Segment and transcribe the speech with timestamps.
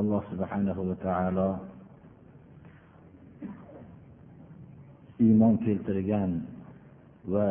[0.00, 1.50] Alloh subhanahu va taolo
[5.26, 6.30] iymon keltirgan
[7.32, 7.48] va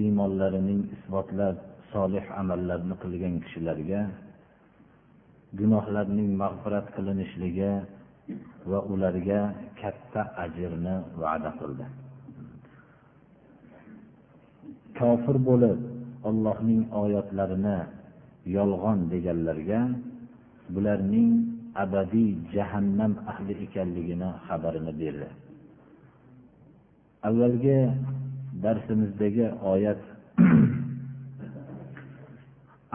[0.00, 1.56] iymonlarining isbotlab
[1.92, 4.02] solih amallarni qilgan kishilarga
[5.58, 7.72] gunohlarning mag'firat qilinishligi
[8.70, 9.40] va ularga
[9.80, 11.86] katta ajrni va'da qildi.
[14.98, 15.78] Kofir bo'lib
[16.28, 17.78] ollohning oyatlarini
[18.56, 19.80] yolg'on deganlarga
[20.74, 25.28] bularning abadiy jahannam ahli ekanligini xabarini berdi.
[27.28, 27.78] Avvalgi
[28.62, 30.00] darsimizdagi oyat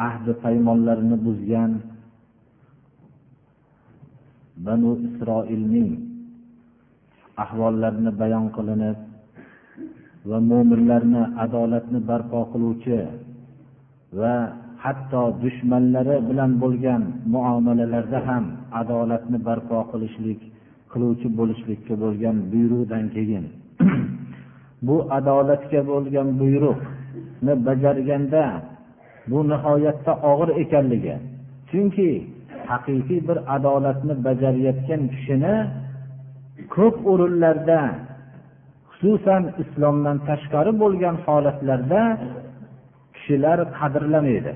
[0.07, 1.71] ahdi paymonlarini buzgan
[4.65, 5.89] banu isroilning
[7.43, 8.97] ahvollarini bayon qilinib
[10.29, 12.99] va mo'minlarni adolatni barpo qiluvchi
[14.19, 14.35] va
[14.83, 17.01] hatto dushmanlari bilan bo'lgan
[17.33, 18.45] muomalalarda ham
[18.81, 20.39] adolatni barpo qilishlik
[20.91, 23.45] qiluvchi bo'lishlikka bo'lgan buyruqdan keyin
[24.87, 28.43] bu adolatga bo'lgan buyruqni bajarganda
[29.31, 31.15] bu nihoyatda og'ir ekanligi
[31.69, 32.09] chunki
[32.71, 35.55] haqiqiy bir adolatni bajarayotgan kishini
[36.75, 37.79] ko'p o'rinlarda
[38.91, 42.01] xususan islomdan tashqari bo'lgan holatlarda
[43.15, 44.53] kishilar qadrlamaydi.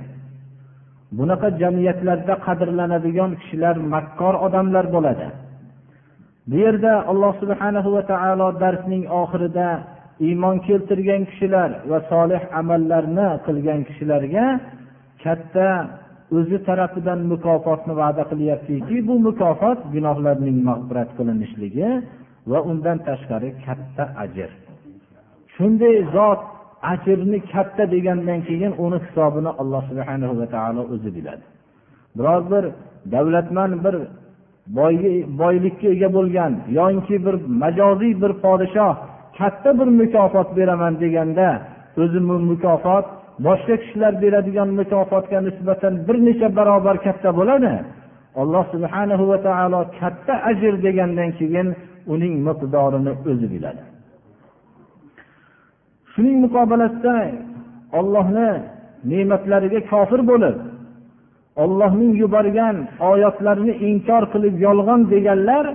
[1.18, 5.28] Bunaqa jamiyatlarda qadrlanadigan kishilar makkor odamlar bo'ladi.
[6.50, 9.68] Bu yerda alloh subhanahu va taolo darsning oxirida
[10.28, 14.46] iymon keltirgan kishilar va solih amallarni qilgan kishilarga
[15.24, 15.70] katta
[16.38, 21.90] o'zi tarafidan mukofotni va'da qilyaptiki bu mukofot gunohlarning mag'firat qilinishligi
[22.52, 24.50] va undan tashqari katta ajr.
[25.56, 26.42] Shunday zot
[26.82, 31.44] ajrni katta degandan keyin uni hisobini alloh subhana va taolo o'zi biladi.
[32.18, 32.64] Biror bir
[33.14, 33.96] davlatman bir
[35.40, 38.94] boylikka ega bo'lgan yoki bir majoziy bir podshoh
[39.38, 41.48] katta bir mukofot beraman deganda
[42.04, 43.06] o'zi bu mukofot
[43.48, 47.74] boshqa kishilar beradigan mukofotga nisbatan bir necha barobar katta bo'ladi.
[48.42, 51.68] Alloh subhanahu va taolo katta ajr degandan keyin
[52.14, 53.82] uning miqdorini o'zi biladi.
[56.16, 57.18] Shuning muqobilasida
[58.00, 58.50] ollohni
[59.12, 60.58] ne'matlariga kofir bo'lib
[61.64, 62.78] ollohning yuborgan
[63.12, 65.66] oyatlarini inkor qilib yolg'on deganlar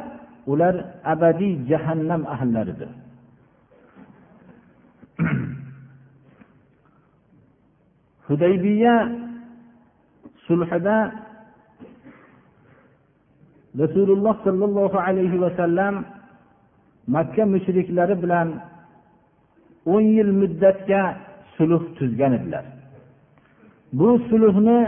[0.52, 0.74] ular
[1.12, 2.90] abadiy jahannam ahllaridir
[8.28, 8.94] hudaybiya
[10.46, 10.98] sulhida
[13.82, 15.94] rasululloh sollallohu alayhi vasallam
[17.14, 18.48] makka mushriklari bilan
[19.92, 21.02] o'n yil muddatga
[21.56, 22.64] sulh tuzgan edilar.
[23.98, 24.80] Bu sulhni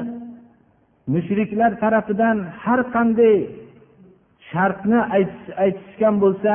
[1.15, 3.37] mushriklar tarafidan har qanday
[4.51, 4.99] shartni
[5.65, 6.53] aytishgan bo'lsa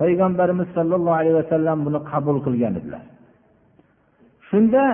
[0.00, 3.02] payg'ambarimiz sollallohu alayhi vasallam buni qabul qilgan edilar.
[4.48, 4.84] Shunda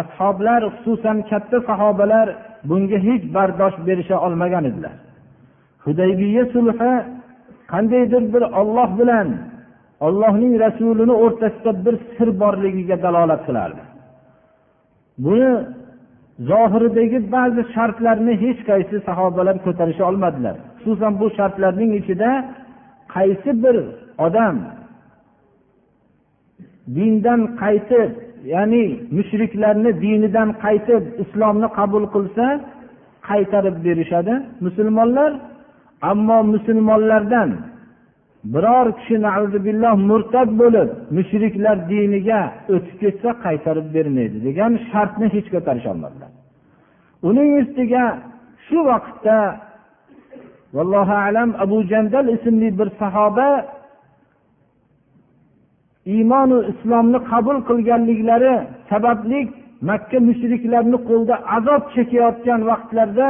[0.00, 2.26] ashoblar xususan katta sahobalar
[2.68, 4.96] bunga hech bardosh berisha olmagan edilar.
[5.84, 6.92] Hudaybiya sulhi
[7.72, 9.28] qandaydir bir olloh bilan
[10.06, 13.82] ollohning rasulini o'rtasida bir sir borligiga dalolat qilardi.
[15.24, 15.52] Buni
[16.50, 20.56] zohiridagi ba'zi shartlarni hech qaysi sahobalar ko'tarisha olmadilar.
[20.78, 22.30] Xususan bu shartlarning ichida
[23.14, 23.76] qaysi bir
[24.26, 24.56] odam
[26.96, 28.10] dindan qaytib
[28.54, 28.84] ya'ni
[29.16, 32.46] mushriklarni dinidan qaytib islomni qabul qilsa
[33.28, 34.34] qaytarib berishadi.
[34.66, 35.30] Musulmonlar
[36.10, 37.50] ammo musulmonlardan
[38.44, 39.16] biror kishi
[39.66, 42.40] billah murtad bo'lib mushriklar diniga
[42.74, 46.30] o'tib ketsa qaytarib bermaydi degan shartni hech ko'tarisholmadilar
[47.28, 48.04] uning ustiga
[48.66, 49.38] shu vaqtda
[50.76, 53.48] vallohu alam abu jandal ismli bir sahoba
[56.14, 58.54] iymonu islomni qabul qilganliklari
[58.90, 59.40] sababli
[59.90, 63.28] makka mushriklarni qo'lida azob chekayotgan vaqtlarda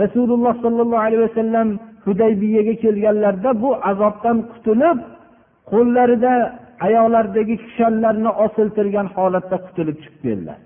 [0.00, 1.68] rasululloh sollallohu alayhi vasallam
[2.04, 4.98] hudaybiyaga kelganlarida bu azobdan qutulib
[5.70, 6.32] qo'llarida
[6.86, 10.58] ayollardagi kishanlarni osiltirgan holatda qutulib chiqib keldilar.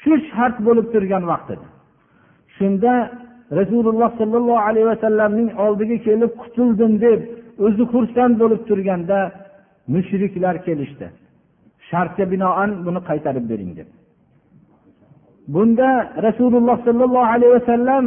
[0.00, 1.66] Shu shart bo'lib turgan vaqtida.
[2.56, 2.92] Shunda
[3.58, 7.20] rasululloh sollallohu alayhi vasallamning oldiga kelib qutuldim deb
[7.66, 9.18] o'zi xursand bo'lib turganda
[9.94, 11.06] mushriklar kelishdi.
[11.90, 13.88] Shartga binoan buni qaytarib bering deb.
[15.54, 15.88] Bunda
[16.26, 18.04] rasululloh sollallohu alayhi vasallam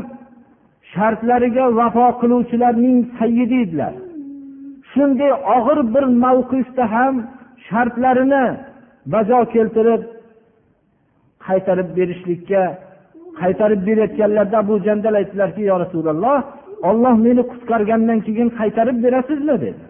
[0.94, 3.94] shartlariga vafo qiluvchilarning sayyidi edilar.
[4.92, 7.14] Shunday og'ir bir mavqifda ham
[7.68, 8.46] shartlarini
[9.14, 10.02] bajo keltirib
[11.48, 12.64] qaytarib berishlikka
[13.42, 16.38] qaytarib berayotganlarida abu jandal aytdilarki yo rasululloh
[16.90, 19.56] olloh meni qutqargandan keyin qaytarib berasizmi?
[19.66, 19.82] dedi.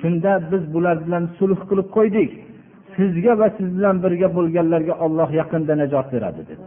[0.00, 2.30] Shunda biz bular bilan sulh qilib qo'ydik.
[2.96, 6.64] Sizga va siz bilan birga bo'lganlarga olloh yaqinda najot beradi dedi.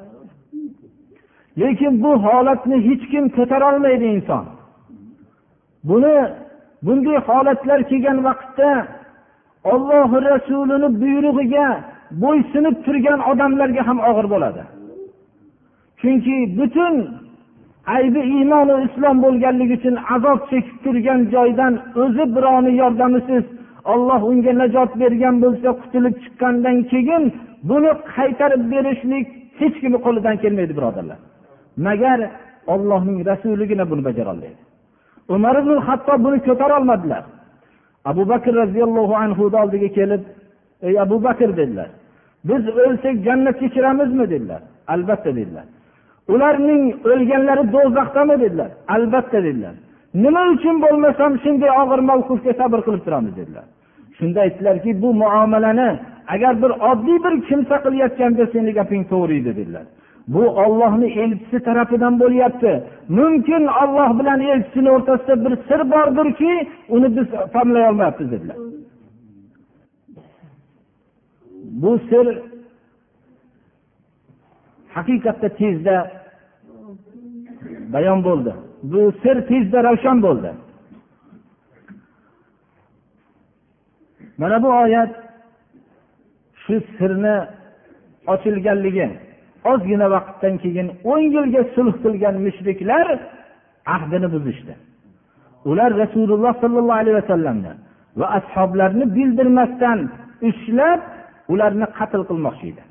[1.58, 4.46] Lekin bu holatni hech kim ko'tarolmaydi inson.
[5.84, 6.16] Buni
[6.86, 8.70] bunday holatlar kelgan vaqtda
[9.74, 11.68] ollohi rasulini buyrug'iga
[12.24, 14.64] bo'ysunib turgan odamlarga ham og'ir bo'ladi.
[16.02, 16.96] Chunki butun
[17.96, 21.74] aybi iymonu islom bo'lganligi uchun azob chekib turgan joydan
[22.04, 23.44] o'zi birovni yordamisiz
[23.94, 27.24] olloh unga najot bergan bo'lsa qutulib chiqqandan keyin
[27.70, 29.26] buni qaytarib berishlik
[29.60, 31.20] hech kimni qo'lidan kelmaydi birodarlar.
[31.88, 32.20] Magar
[32.74, 34.62] ollohning rasuligina buni bajarolmaydi.
[35.36, 37.24] Umar ibn hattob buni ko'tarolmadilar
[38.06, 40.22] abu bakr roziyallohu anhuni oldiga kelib
[40.88, 41.90] ey abu bakr dedilar.
[42.50, 44.30] Biz o'lsak jannatga kiramizmi?
[44.30, 44.62] dedilar.
[44.88, 45.66] Albatta dedilar.
[46.34, 48.36] Ularning o'lganlari do'zaxdami?
[48.44, 48.70] dedilar.
[48.96, 49.76] Albatta dedilar.
[50.24, 53.34] Nima uchun bo'lmasam shunday og'ir mavqufga sabr qilib turamiz?
[53.40, 53.66] dedilar.
[54.18, 55.90] Shunda aytdilarki bu muomalani
[56.34, 59.86] agar bir oddiy bir kimsa qilayotgan bo'lsa seni gaping to'g'ri edi dedilar.
[60.34, 62.84] Bu ollohni elchisi tarafidan bo'lyapti.
[63.10, 66.54] Mumkin olloh bilan elchisini o'rtasida bir sir bordirki
[66.90, 68.58] uni biz famlay olmayapmiz dedilar.
[71.82, 72.26] Bu sir
[74.96, 75.96] haqiqatda tezda
[77.94, 78.54] bayon bo'ldi.
[78.84, 80.52] Bu sir tezda ravshan bo'ldi.
[84.38, 85.12] Mana bu oyat
[86.64, 87.36] shu sirni
[88.28, 89.08] ochilganligi
[89.72, 93.08] ozgina vaqtdan keyin o'n yilga sulh qilgan mushriklar
[93.96, 94.74] ahdini buzishdi.
[95.70, 97.74] Ular rasululloh sollallohu alayhi vasallamni
[98.20, 100.00] va ashoblarni bildirmasdan
[100.50, 101.00] ushlab
[101.54, 102.84] ularni qatl qilmoqchi edi.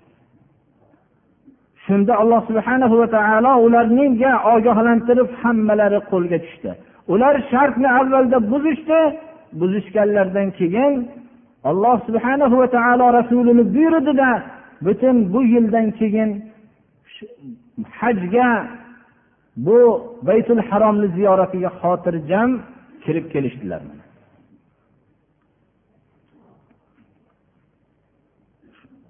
[1.84, 6.70] Shunda alloh subhana va taolo ularniga ogohlantirib hammalari qo'lga tushdi?
[7.12, 9.00] Ular shartni avvalda buzishdi
[9.60, 10.92] buzishganlaridan keyin
[11.70, 14.30] alloh subhana va taolo rasulini buyurdida
[14.86, 16.30] butun bu yildan keyin
[18.00, 18.48] hajga
[19.66, 19.78] bu
[20.28, 22.50] baytul haromni ziyoratiga xotirjam
[23.04, 23.82] kirib kelishdilar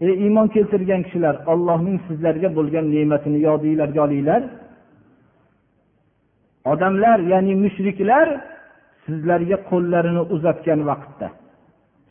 [0.01, 4.43] ey iymon keltirgan kishilar ollohning sizlarga bo'lgan ne'matini yodinglarga olinglar.
[6.73, 8.29] Odamlar ya'ni mushriklar
[9.05, 11.29] sizlarga qo'llarini uzatgan vaqtda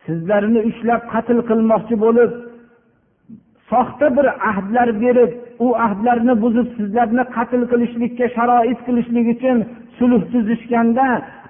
[0.05, 2.31] sizlarni ushlab qatl qilmoqchi bo'lib
[3.71, 5.31] soxta bir ahdlar berib
[5.65, 9.57] u ahdlarni buzib sizlarni qatl qilishlikka sharoit qilishlik uchun
[9.97, 11.07] sulh tuzishganda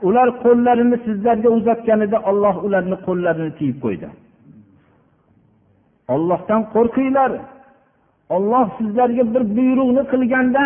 [0.07, 4.07] ular qo'llarini sizlarga uzatganida olloh ularni qo'llarini tiyib qo'ydi.
[6.13, 7.31] Ollohdan qo'rqinglar.
[8.36, 10.66] Olloh sizlarga bir buyruqni qilganda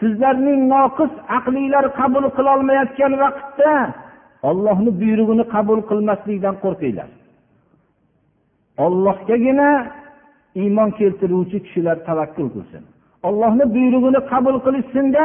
[0.00, 3.72] sizlarning noqis aqlinglar qabul qilolmayotgan vaqtda
[4.50, 7.08] ollohni buyrug'ini qabul qilmaslikdan qo'rqinglar.
[8.86, 9.70] Ollohgagina
[10.62, 12.82] iymon keltiruvchi kishilar tavakkul qilsin.
[13.28, 15.24] Ollohni buyrug'ini qabul qilishsinda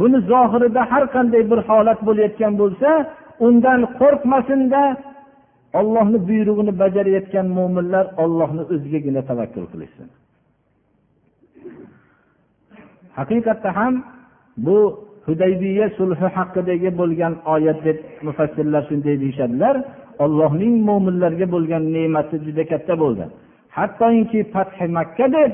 [0.00, 2.90] buni zohirida har qanday bir holat bo'layotgan bo'lsa
[3.46, 4.82] undan qo'rqmasinda
[5.80, 10.08] ollohni buyrug'ini bajarayotgan mo'minlar ollohni o'zigagina tavakkul qilishsin.
[13.18, 13.94] Haqiqatda ham
[14.66, 14.78] bu
[15.26, 19.74] hudaybiya sulhi haqidagi bo'lgan oyat deb mufassirlar shunday deyishadilar
[20.24, 23.24] ollohning mo'minlarga bo'lgan ne'mati juda katta bo'ldi.
[23.76, 25.52] Hattoki fathi makka deb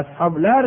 [0.00, 0.64] ashoblar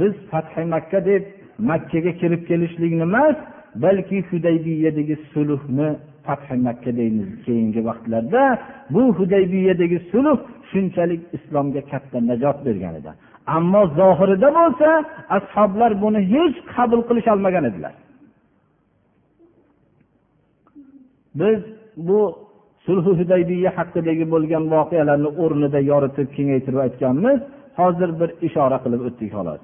[0.00, 1.22] biz fathi makka deb
[1.70, 3.36] makkaga kirib kelishlikni emas
[3.84, 5.88] balki hudaybiyadagi sulhni
[6.26, 8.42] fathi makka deymiz keyingi vaqtlarda.
[8.94, 10.38] Bu hudaybiyadagi sulh
[10.70, 13.10] shunchalik islomga katta najot bergan edi
[13.56, 14.88] ammo zohirida bo'lsa
[15.36, 17.94] ashoblar buni hech qabul qilisholmagan edilar.
[21.40, 21.60] Biz
[22.08, 22.20] bu
[22.87, 27.39] sulhi hudaybiya haqidagi bo'lgan voqealarni o'rnida yoritib kengaytirib aytganmiz
[27.79, 29.63] hozir bir ishora qilib o'tdik xolos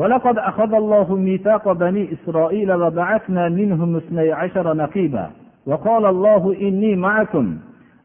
[0.00, 5.26] ولقد أخذ الله ميثاق بني إسرائيل وبعثنا منهم اثني عشر نقيبا
[5.66, 7.46] وقال الله إني معكم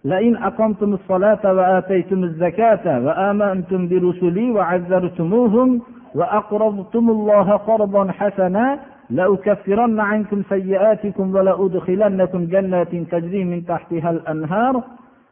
[0.04, 5.82] لئن أقمتم الصلاة وآتيتم الزكاة وآمنتم برسلي وعزرتموهم
[6.16, 8.80] وأقرضتم الله قرضا حسنا
[9.12, 14.84] لأكفرن عنكم سيئاتكم ولأدخلنكم جنات تجري من تحتها الأنهار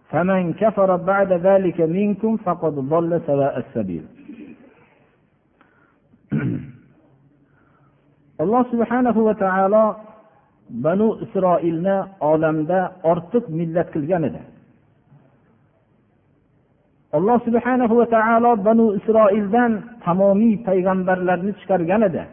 [0.10, 4.06] فمن كفر بعد ذلك منكم فقد ضل سواء السبيل
[8.44, 9.84] alloh subhanahu va taolo
[10.84, 12.80] banu isroilni olamda
[13.12, 14.42] ortiq millat qilgan edi
[17.18, 19.72] alloh subhanahu va taolo banu isroildan
[20.06, 22.24] tamomiy payg'ambarlarni chiqargan edi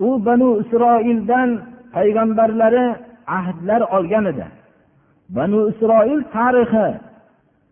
[0.00, 1.50] u banu isroildan
[1.94, 2.86] payg'ambarlari
[3.26, 4.46] ahdlar olgan edi.
[5.36, 6.86] Banu isroil tarixi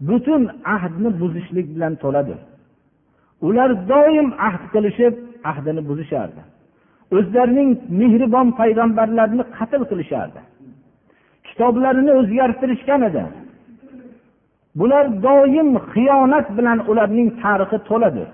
[0.09, 0.43] butun
[0.75, 2.35] ahdni buzishlik bilan to'ladi.
[3.47, 5.15] Ular doim ahd qilishib
[5.51, 6.43] ahdini buzishardi.
[7.17, 10.41] O'zlarining mehribon payg'ambarlarini qatl qilishardi.
[11.47, 13.25] Kitoblarini o'zgartirishgan edi.
[14.79, 18.25] Bular doim xiyonat bilan ularning tarixi to'ladi.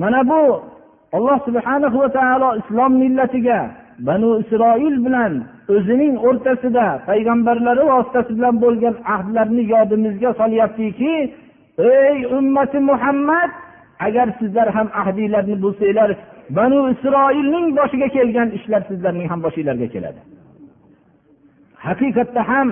[0.00, 0.40] Mana bu
[1.16, 3.60] alloh subhana va taolo islom millatiga
[4.08, 5.32] banu isroil bilan
[5.74, 11.14] o'zining o'rtasida payg'ambarlari vositasi bilan bo'lgan ahdlarni yodimizga solyaptiki
[11.78, 13.50] ey ummati muhammad
[14.06, 16.10] agar sizlar ham ahdiylarni buzsanglar
[16.58, 20.20] banu isroilning boshiga kelgan ishlar sizlarning ham boshinglarga keladi.
[21.86, 22.68] Haqiqatda ham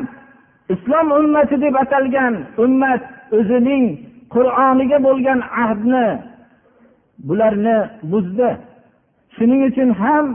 [0.75, 2.35] islom ummati deb atalgan
[2.65, 3.03] ummat
[3.39, 3.85] o'zining
[4.35, 6.07] qur'oniga bo'lgan ahdni
[7.29, 7.77] bularni
[8.13, 8.51] buzdi.
[9.37, 10.27] Shuning uchun ham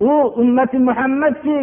[0.00, 1.60] u ummati muhammadki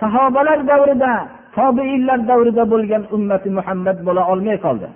[0.00, 1.12] sahobalar davrida
[1.56, 4.88] tobeinlar davrida bo'lgan ummati muhammad bo'la olmay qoldi.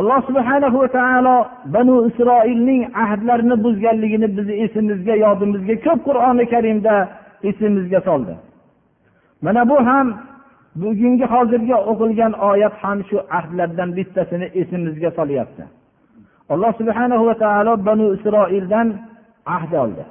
[0.00, 1.36] Alloh subhana va taolo
[1.74, 6.94] banu isroilning ahdlarini buzganligini bizni esimizga yodimizga ko'p qur'oni karimda
[7.48, 8.34] esimizga soldi.
[9.44, 10.06] Mana bu ham
[10.82, 15.62] bugungi hozirgi o'qilgan oyat ham shu ahdlardan bittasini esimizga solyapti.
[16.48, 18.88] Alloh subhana va taolo banu isroildan
[19.56, 20.04] ahd oldi.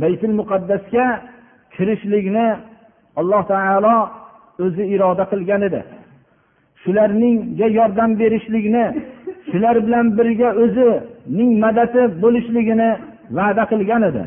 [0.00, 1.06] Baytul muqaddasga
[1.74, 2.46] kirishlikni
[3.20, 3.96] alloh taolo
[4.64, 5.80] o'zi iroda qilgan edi.
[6.82, 8.84] Shularningga yordam berishlikni
[9.50, 12.90] shular bilan birga o'zining madadi bo'lishligini
[13.38, 14.24] va'da qilgan edi.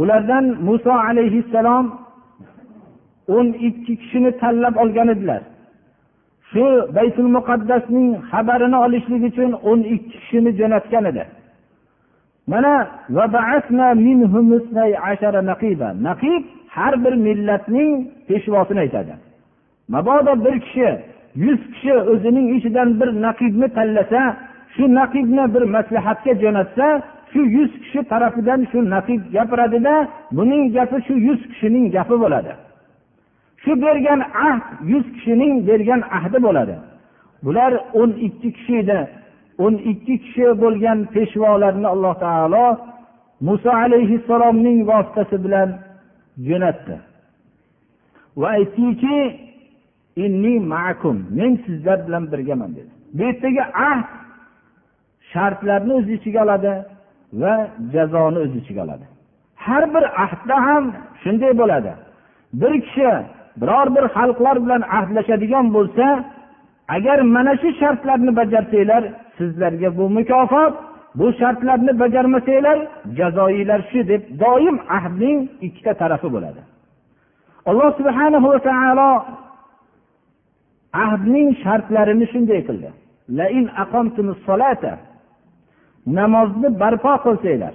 [0.00, 1.86] Ulardan muso alayhissalom
[3.36, 5.42] o'n ikki kishini tanlab olgan edilar.
[6.50, 6.64] Shu
[6.96, 11.24] baytul muqaddasning xabarini olishlik uchun o'n ikki kishini jo'natgan edi.
[12.52, 12.74] Mana
[16.08, 16.42] naqib
[16.76, 17.90] har bir millatning
[18.28, 19.14] peshvosini aytadi.
[19.94, 20.88] Mabodo bir kishi
[21.44, 24.20] yuz kishi o'zining ichidan bir naqibni tanlasa
[24.74, 26.86] shu naqibni bir maslahatga jo'natsa
[27.32, 29.94] shu yuz kishi tarafidan shu naqib gapiradida
[30.36, 32.52] buning gapi shu yuz kishining gapi bo'ladi.
[33.62, 36.76] Shu bergan ahd yuz kishining bergan ahdi bo'ladi.
[37.44, 39.00] Bular o'n ikki kishi edi.
[39.64, 42.66] O'n ikki kishi bo'lgan peshvolarni alloh taolo
[43.46, 45.68] muso alayhissalomning vositasi bilan
[46.48, 46.96] jo'natdi.
[48.40, 49.18] Va aytdiki
[51.38, 52.90] men sizlar bilan birgaman dedi.
[53.14, 54.08] Bu yerdagi ahd
[55.32, 56.72] shartlarni o'z ichiga oladi
[57.40, 57.54] va
[57.92, 59.06] jazoni o'z ichiga oladi.
[59.64, 60.84] Har bir ahdda ham
[61.22, 61.92] shunday bo'ladi.
[62.60, 63.10] Bir kishi
[63.60, 66.06] biror bir xalqlar bilan ahdlashadigan bo'lsa
[66.96, 69.02] agar mana shu shartlarni bajarsanglar
[69.38, 70.74] sizlarga bu mukofot
[71.18, 72.78] bu shartlarni bajarmasanglar
[73.18, 76.60] jazoinglar shu deb doim ahdning ikkita tarafi bo'ladi.
[77.70, 79.10] Alloh subhana va taolo
[81.04, 82.90] ahdning shartlarini shunday qildi.
[86.18, 87.74] Namozni barpo qilsanglar.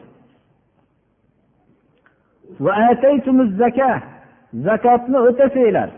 [4.63, 5.89] Zakotni o'tasanglar.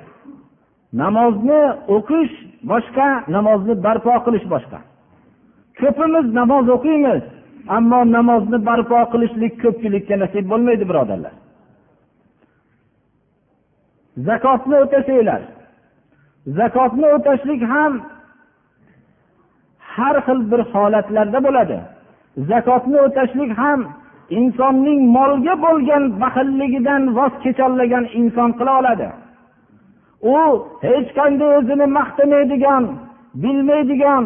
[0.93, 1.61] Namozni
[1.95, 2.33] o'qish
[2.71, 4.79] boshqa namozni barpo qilish boshqa.
[5.79, 7.21] Ko'pimiz namoz o'qiymiz
[7.77, 11.33] ammo namozni barpo qilishlik ko'pchilikka nasib bo'lmaydi birodarlar.
[14.27, 15.41] Zakotni o'tasanglar.
[16.59, 17.93] Zakotni o'tashlik ham
[19.95, 21.77] har xil bir holatlarda bo'ladi.
[22.51, 23.79] Zakotni o'tashlik ham
[24.39, 29.07] insonning molga bo'lgan baxilligidan voz kecholmagan inson qila oladi.
[30.31, 30.33] U
[30.87, 32.83] hech qanday o'zini maqtamaydigan
[33.43, 34.23] bilmaydigan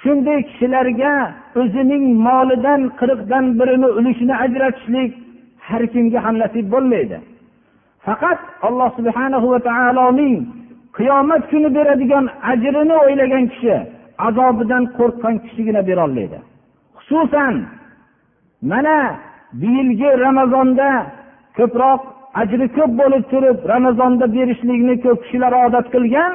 [0.00, 1.14] shunday kishilarga
[1.60, 5.10] o'zining molidan qirqdan birini ulushini ajratishlik
[5.68, 7.18] har kimga ham nasib bo'lmaydi.
[8.06, 10.36] Faqat alloh subhanahu va taoloning
[10.98, 13.76] qiyomat kuni beradigan ajrini o'ylagan kishi
[14.26, 16.38] azobidan qo'rqqan kishigina berolmaydi
[16.98, 17.54] xususan
[18.70, 18.98] mana
[19.52, 20.88] bu yilgi ramazonda
[21.56, 22.00] ko'proq
[22.34, 26.32] ajri ko'p bo'lib turib ramazonda berishlikni ko'p kishilar odat qilgan.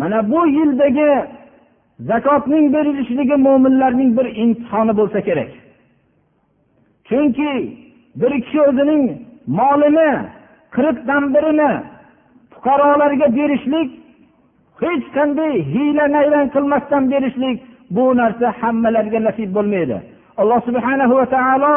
[0.00, 1.10] Mana bu yildagi
[2.10, 5.50] zakotning berilishligi mo'minlarning bir imtihoni bo'lsa kerak.
[7.08, 7.52] Chunki
[8.20, 9.02] bir kishi o'zining
[9.58, 10.10] molini
[10.76, 11.72] qirqdan birini
[12.52, 13.88] fuqarolarga berishlik
[14.82, 17.58] hech qanday hiyla nayrang qilmasdan berishlik
[17.94, 19.98] bu narsa hammalarga nasib bo'lmaydi.
[20.40, 21.74] Alloh subhanahu va taolo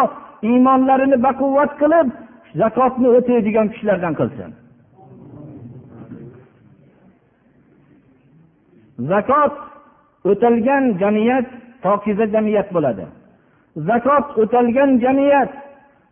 [0.50, 2.08] iymonlarini baquvvat qilib
[2.62, 4.51] zakotni o'taydigan kishilardan qilsin.
[9.12, 9.53] Zakot
[10.32, 11.48] o'talgan jamiyat
[11.84, 13.06] pokiza jamiyat bo'ladi.
[13.89, 15.51] Zakot o'talgan jamiyat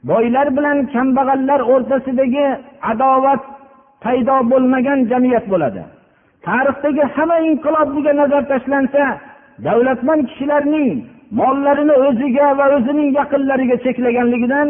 [0.10, 2.48] boylar bilan kambag'allar o'rtasidagi
[2.92, 3.42] adovat
[4.04, 5.84] paydo bo'lmagan jamiyat bo'ladi.
[6.46, 9.04] Tarixdagi hamma inqilobga nazar tashlansa
[9.66, 10.92] davlatmand kishilarning
[11.32, 14.68] mollarini o'ziga va o'zining yaqinlariga cheklaganligidan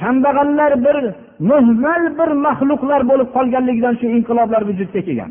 [0.00, 0.96] kambag'allar bir
[1.50, 5.30] muhmal bir maxluqlar bo'lib qolganligidan shu inqiloblar vujudga kelgan.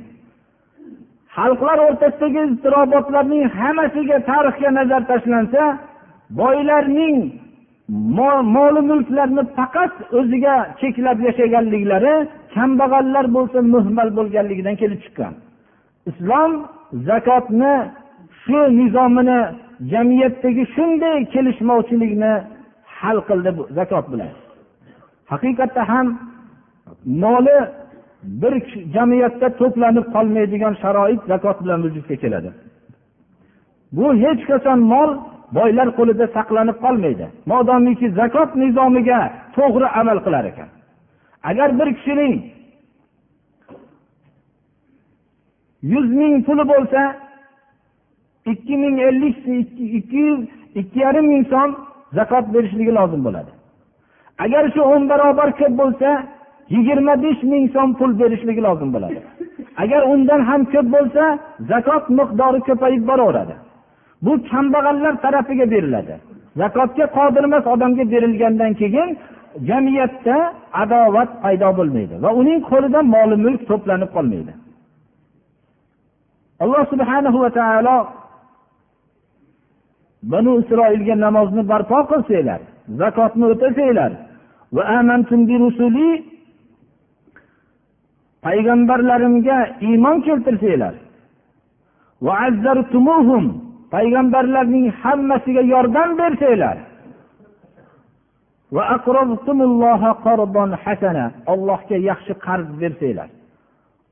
[1.35, 5.63] Xalqlar o'rtasidagi iztirobotlarning hammasiga tarixga nazar tashlansa
[6.41, 7.17] boylarning
[8.55, 12.15] moli mulklarni faqat o'ziga cheklab yashaganliklari
[12.55, 15.33] kambag'allar bo'lsa muhmal bo'lganligidan kelib chiqqan.
[16.09, 16.51] Islom
[17.07, 17.73] zakotni
[18.43, 19.39] shu nizomini
[19.93, 22.33] jamiyatdagi shunday kelishmovchilikni
[22.99, 24.31] hal qildi zakot bilan
[25.31, 26.07] haqiqatda ham
[27.23, 27.59] moli
[28.41, 28.53] bir
[28.95, 32.49] jamiyatda to'planib qolmaydigan sharoit zakot bilan vujudga keladi.
[33.97, 35.09] Bu hech qachon mol
[35.57, 37.25] boylar qo'lida saqlanib qolmaydi.
[37.51, 39.19] Modomiki zakot nizomiga
[39.57, 40.69] to'g'ri amal qilar ekan.
[41.49, 42.33] Agar bir kishining
[45.93, 47.01] yuz ming puli bo'lsa
[48.53, 49.35] ikki ming ellik
[49.97, 50.41] ikki yuz
[50.79, 51.69] ikki yarim ming so'm
[52.17, 53.51] zakot berishligi lozim bo'ladi.
[54.43, 56.09] Agar shu o'n barobar ko'p bo'lsa
[56.75, 59.19] yigirma besh ming so'm pul berishligi lozim bo'ladi.
[59.83, 61.23] Agar undan ham ko'p bo'lsa
[61.71, 63.55] zakot miqdori ko'payib boraveradi.
[64.25, 66.15] Bu kambag'allar tarafiga beriladi.
[66.61, 69.09] Zakotga qodir emas odamga berilgandan keyin
[69.69, 70.35] jamiyatda
[70.81, 74.53] adovat paydo bo'lmaydi va uning qo'lida mol mulk to'planib qolmaydi.
[76.63, 77.97] Alloh subhana va taolo
[80.23, 82.61] banu isroilga namozni barpo qilsanglar
[83.01, 84.11] zakotni o'tasanglar.
[88.45, 90.95] Payg'ambarlarimga iymon keltirsanglar.
[93.93, 96.77] Payg'ambarlarning hammasiga yordam bersanglar.
[101.53, 103.29] Ollohga yaxshi qarz bersanglar.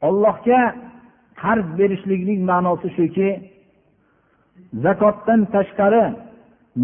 [0.08, 0.60] Ollohga
[1.42, 3.30] qarz berishlikning ma'nosi shuki
[4.84, 6.06] zakotdan tashqari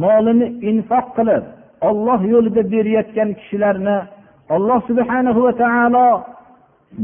[0.03, 1.43] molini infoq qilib
[1.89, 3.97] olloh yo'lida berayotgan kishilarni
[4.55, 6.07] alloh subhanahu va taolo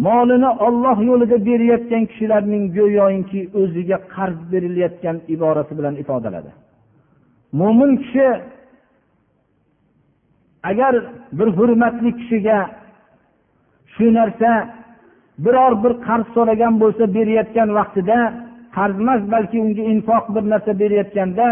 [0.08, 6.52] molini olloh yo'lida berayotgan kishilarning go'yoinki o'ziga qarz berilayotgan iborasi bilan ifodaladi.
[7.60, 8.28] Mo'min kishi
[10.70, 10.94] agar
[11.38, 12.60] bir hurmatli kishiga
[13.94, 14.52] shu narsa
[15.46, 18.18] biror bir qarz so'ragan bo'lsa berayotgan vaqtida
[18.76, 21.48] qarz emas balki unga infoq bir narsa berayotganda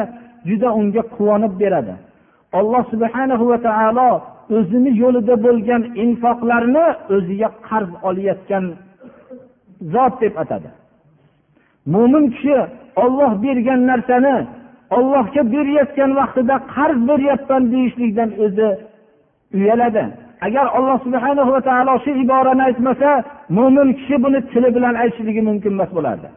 [0.49, 1.93] juda unga quvonib beradi.
[2.59, 4.09] Alloh subhanahu va taolo
[4.57, 8.65] o'zini yo'lida bo'lgan infoqlarni o'ziga qarz olayotgan
[9.93, 10.69] zot deb atadi.
[11.93, 12.57] Mo'min kishi
[13.03, 14.35] olloh bergan narsani
[14.97, 18.69] ollohga berayotgan vaqtida qarz beryapman deyishlikdan o'zi
[19.57, 20.03] uyaladi.
[20.45, 23.09] Agar alloh subhana va taolo shu iborani aytmasa
[23.57, 26.29] mo'min kishi buni tili bilan aytishligi mumkin emas bo'lardi.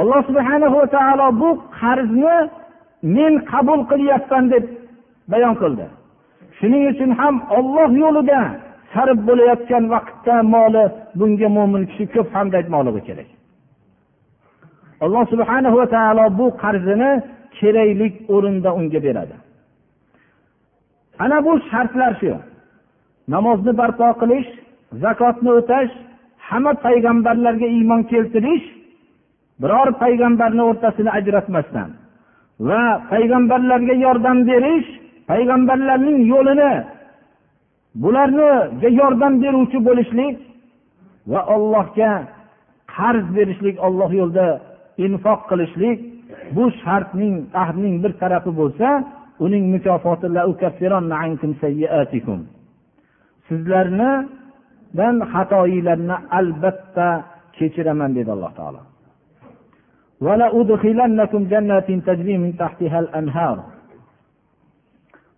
[0.00, 2.36] Alloh subhana va taolo bu qarzni
[3.16, 4.64] men qabul qilyapman deb
[5.32, 5.86] bayon qildi.
[6.58, 8.40] Shuning uchun ham olloh yo'lida
[8.92, 10.84] sarf bo'layotgan vaqtda moli
[11.18, 13.28] bunga mo'min kishi ko'p hamd aytmoqligi kerak.
[15.04, 17.10] Alloh subhana va taolo bu qarzini
[17.58, 19.36] kerakli o'rinda unga beradi.
[21.24, 22.32] Ana bu shartlar shu.
[23.34, 24.50] Namozni barpo qilish
[25.02, 25.92] zakotni o'tash
[26.48, 28.66] hamma payg'ambarlarga iymon keltirish
[29.62, 31.90] biror payg'ambarni o'rtasini ajratmasdan
[32.68, 34.88] va payg'ambarlarga yordam berish
[35.30, 36.72] payg'ambarlarning yo'lini
[38.02, 40.36] bularniga yordam beruvchi bo'lishlik
[41.32, 42.12] va allohga
[42.96, 44.48] qarz berishlik olloh yo'lida
[45.06, 45.98] infoq qilishlik
[46.56, 48.88] bu shartning ahdning bir tarafi bo'lsa
[49.44, 50.26] uning mukofoti
[53.48, 57.08] sizlarnidan xatoinglarni albatta
[57.56, 58.80] kechiraman dedi alloh taolo.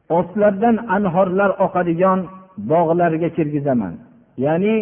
[0.08, 2.20] Ostlaridan anhorlar oqadigan
[2.70, 3.94] bog'larga kirgizaman.
[4.44, 4.74] Ya'ni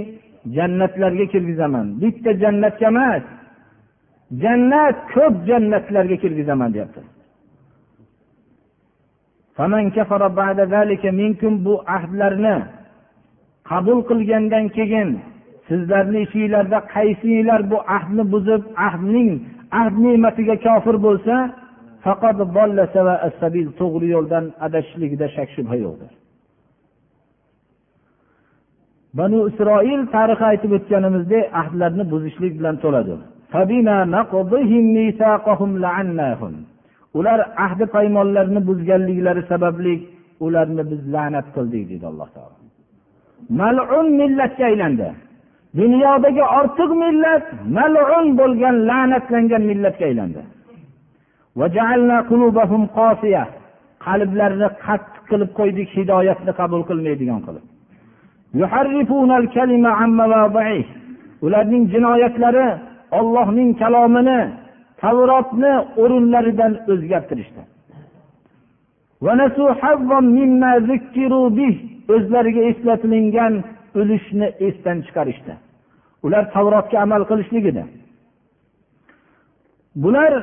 [0.57, 1.87] jannatlarga kirgizaman.
[2.01, 3.25] Bitta jannatga emas.
[4.43, 7.01] Jannat ko'p jannatlarga kirgizaman deyapti.
[11.65, 12.57] Bu ahdlarni
[13.71, 15.09] qabul qilgandan keyin
[15.69, 19.31] sizlarni ichinglarda qaysinglar bu ahdni buzib ahdning
[19.81, 21.35] ahd ne'matiga kofir bo'lsa
[22.05, 22.39] faqat
[23.81, 26.11] to'g'ri yo'ldan adashishligida shak shubha yo'qdir.
[29.19, 33.15] Banu isroil tarixi aytib o'tganimizdek ahdlarni buzishlik bilan to'ladi.
[37.19, 39.95] Ular ahdi paymonlarni buzganliklari sababli
[40.47, 42.57] ularni biz la'nat qildik deydi alloh taolo.
[43.61, 45.09] Malun millatga aylandi.
[45.79, 47.45] Dunyodagi ortiq millat
[47.77, 50.43] malun bo'lgan la'natlangan millatga aylandi.
[54.07, 57.65] Qalblarini qattiq qilib qo'ydik hidoyatni qabul qilmaydigan qilib.
[61.47, 62.67] Ularning jinoyatlari
[63.19, 64.41] ollohning kalomini
[65.03, 67.63] tavrotni o'rinlaridan o'zgartirishdi.
[72.15, 73.55] O'zlariga eslatilingan
[74.01, 75.55] ulushni esdan chiqarishdi.
[76.26, 77.84] ular tavrotga amal qilishlik edi
[80.04, 80.34] bular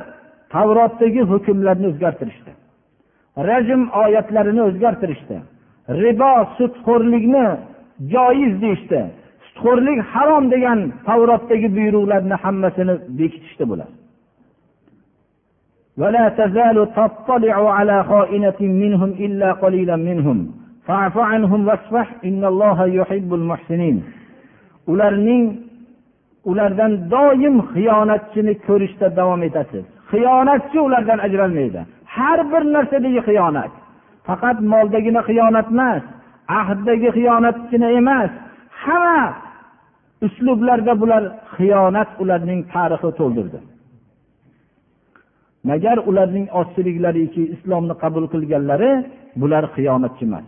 [0.55, 2.53] tavrotdagi hukmlarni o'zgartirishdi
[3.49, 5.37] rajm oyatlarini o'zgartirishdi
[6.03, 7.47] ribo sudxo'rlikni
[8.15, 9.01] joiz deyishdi
[9.47, 13.91] sudxo'rlik harom degan tavrotdagi buyruqlarni hammasini bekitishdi bular
[16.03, 20.39] ولا تزال تطلع على خائنة منهم إلا قليلا منهم
[20.87, 23.97] فاعف عنهم واصفح إن الله يحب المحسنين
[24.87, 25.45] ularning
[26.50, 29.84] ulardan doim xiyonatchini ko'rishda davom etasiz.
[30.12, 31.82] Xiyonatchi ulardan ajralmaydi.
[32.16, 33.72] Har bir narsadagi xiyonat.
[34.28, 36.04] Faqat moldagina xiyonat emas
[36.60, 38.32] ahddagi xiyonatgina emas.
[38.84, 39.24] Hamma
[40.26, 41.24] uslublarda bular
[41.56, 43.60] xiyonat ularning tarixi to'ldirdi.
[45.70, 48.92] Magar ularning ozchiliklariki islomni qabul qilganlari
[49.42, 50.48] bular xiyonatchi emas.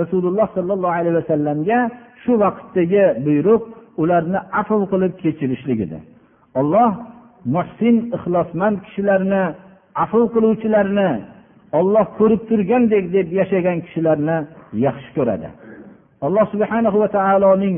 [0.00, 1.78] Rasululloh sollallohu alayhi vasallamga
[2.22, 3.62] shu vaqtdagi buyruq
[4.02, 5.98] ularni afv qilib kechirishligidi
[6.60, 6.90] olloh
[7.54, 9.42] muhsin ixlosmand kishilarni
[10.04, 11.10] afv qiluvchilarni
[11.78, 14.36] olloh ko'rib turgandek deb yashagan kishilarni
[14.86, 15.48] yaxshi ko'radi.
[16.26, 17.76] Alloh subhana va taoloning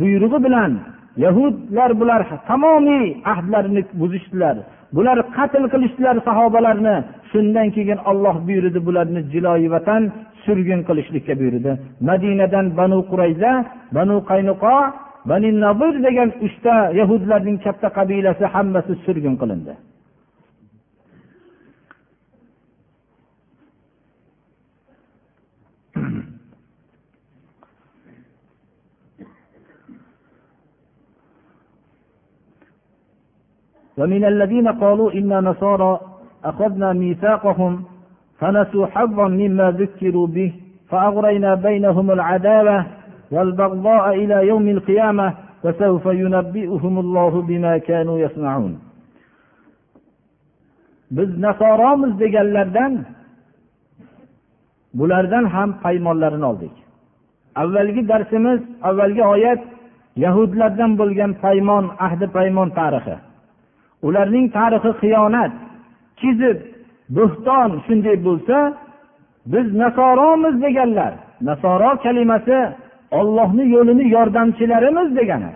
[0.00, 0.72] buyrug'i bilan
[1.16, 4.56] yahudlar bular tamomiy ahdlarini buzishdilar.
[4.96, 6.96] Bular qatl qilishdilar sahobalarni.
[7.30, 10.02] Shundan keyin olloh buyurdi bularni jiloyi vatan
[10.44, 11.72] surgun qilishlikka buyurdi.
[12.08, 13.52] Madinadan banu qurayza
[13.96, 14.74] banu qaynuqo
[15.30, 19.72] bani nabir degan uchta yahudlarning katta qabilasi hammasi surgun qilindi.
[33.97, 35.99] ومن الذين قالوا إنا نصارى
[36.45, 37.83] أخذنا ميثاقهم
[38.39, 40.53] فنسوا حظا مما ذكروا به
[40.89, 42.85] فأغرينا بينهم العداوة
[43.31, 48.79] والبغضاء إلى يوم القيامة وسوف ينبئهم الله بما كانوا يصنعون
[51.11, 52.93] biz nasoromiz deganlardan
[54.93, 56.71] bulardan ham paymonlarini oldik
[57.55, 59.61] avvalgi darsimiz avvalgi oyat
[60.23, 63.15] yahudlardan bo'lgan paymon ahdi paymon tarixi
[64.06, 65.52] Ularning tarixi xiyonat
[66.20, 66.58] kizib
[67.16, 68.58] bo'xton shunday bo'lsa
[69.52, 71.12] biz nasoromiz deganlar.
[71.48, 72.58] Nasoro kalimasi
[73.18, 75.52] ollohni yo'lini yordamchilarimiz degani.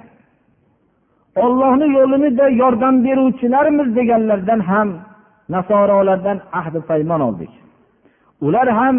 [1.45, 4.89] Ollohni yo'linida yordam beruvchilarmiz deganlardan ham
[5.55, 7.53] nasorolardan ahdi paymon oldik.
[8.47, 8.97] Ular ham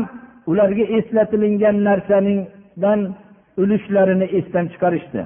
[0.48, 3.00] ularga eslatilingan narsadan
[3.62, 5.22] ulushlarini esdan chiqarishdi.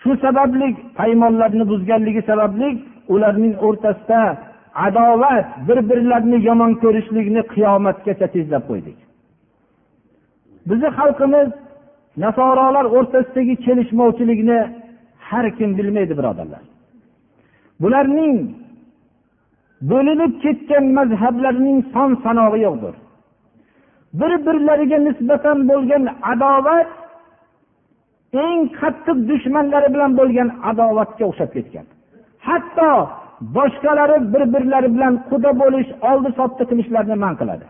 [0.00, 0.66] Shu sababli
[0.98, 2.68] paymonlarni buzganligi sababli
[3.08, 4.22] ularning o'rtasida
[4.74, 8.98] adovat bir birlarini yomon ko'rishlikni qiyomatgacha tezlab qo'ydik.
[10.68, 11.48] Bizni xalqimiz
[12.24, 14.60] nasorolar o'rtasidagi kelishmovchilikni
[15.28, 16.62] har kim bilmaydi birodarlar.
[17.82, 18.36] Bularning
[19.90, 22.94] bo'linib ketgan mazhablarining son sanog'i yo'qdir.
[24.20, 26.88] Bir birlariga nisbatan bo'lgan adovat
[28.44, 31.86] eng qattiq dushmanlari bilan bo'lgan adovatga o'xshab ketgan.
[32.48, 32.90] Hatto
[33.56, 37.66] boshqalari bir birlari bilan quda bo'lish oldi sotdi qilishlarni man qiladi.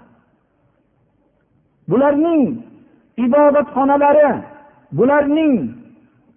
[1.91, 2.43] Bularning
[3.27, 4.29] ibodatxonalari
[4.99, 5.53] bularning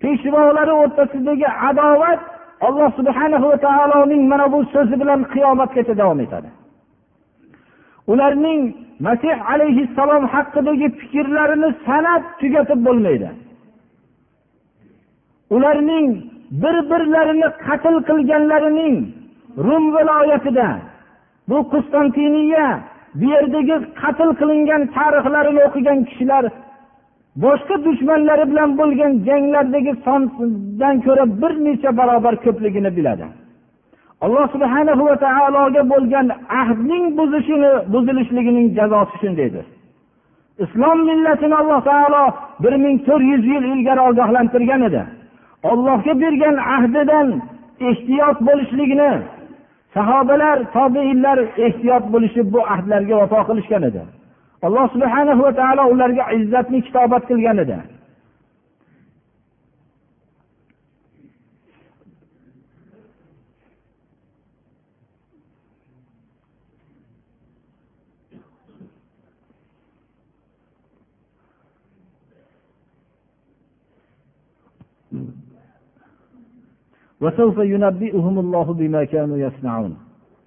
[0.01, 2.21] peshvolari o'rtasidagi adovat
[2.67, 6.49] alloh subhana va taoloning mana bu so'zi bilan qiyomatgacha davom etadi.
[8.11, 8.61] Ularning
[9.07, 13.29] masih alayhissalom haqidagi fikrlarini sanab tugatib bo'lmaydi.
[15.55, 16.07] Ularning
[16.51, 18.95] bir birlarini qatl qilganlarining
[19.57, 20.69] rum viloyatida
[21.49, 22.79] bu qustantiniya
[23.15, 26.43] bu yerdagi qatl qilingan tarixlarini o'qigan kishilar
[27.43, 33.25] boshqa dushmanlari bilan bo'lgan janglardagi sondan ko'ra bir necha barobar ko'pligini biladi.
[34.25, 36.27] Alloh subhana va taologa bo'lgan
[36.61, 39.65] ahdning buzishini buzilishligining jazosi shundaydir
[40.63, 42.23] islom millatini alloh taolo
[42.63, 45.01] bir ming to'rt yuz yil ilgari ogohlantirgan edi.
[45.71, 47.27] Ollohga bergan ahdidan
[47.89, 49.11] ehtiyot bo'lishlikni
[49.95, 54.03] sahobalar tobeinlar ehtiyot bo'lishib bu ahdlarga vafo qilishgan edi.
[54.67, 57.77] Alloh subhana va taolo ularga izzatni kitobat qilgan edi.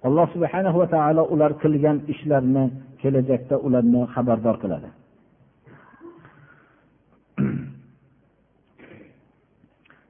[0.07, 2.63] Alloh subhanahu va taolo ular qilgan ishlarni
[3.01, 4.89] kelajakda ularni xabardor qiladi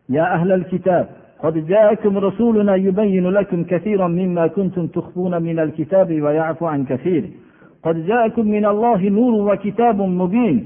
[0.09, 1.05] يا أهل الكتاب
[1.43, 7.23] قد جاءكم رسولنا يبين لكم كثيرا مما كنتم تخفون من الكتاب ويعفو عن كثير.
[7.83, 10.57] قد جاءكم من الله نور وكتاب مبين.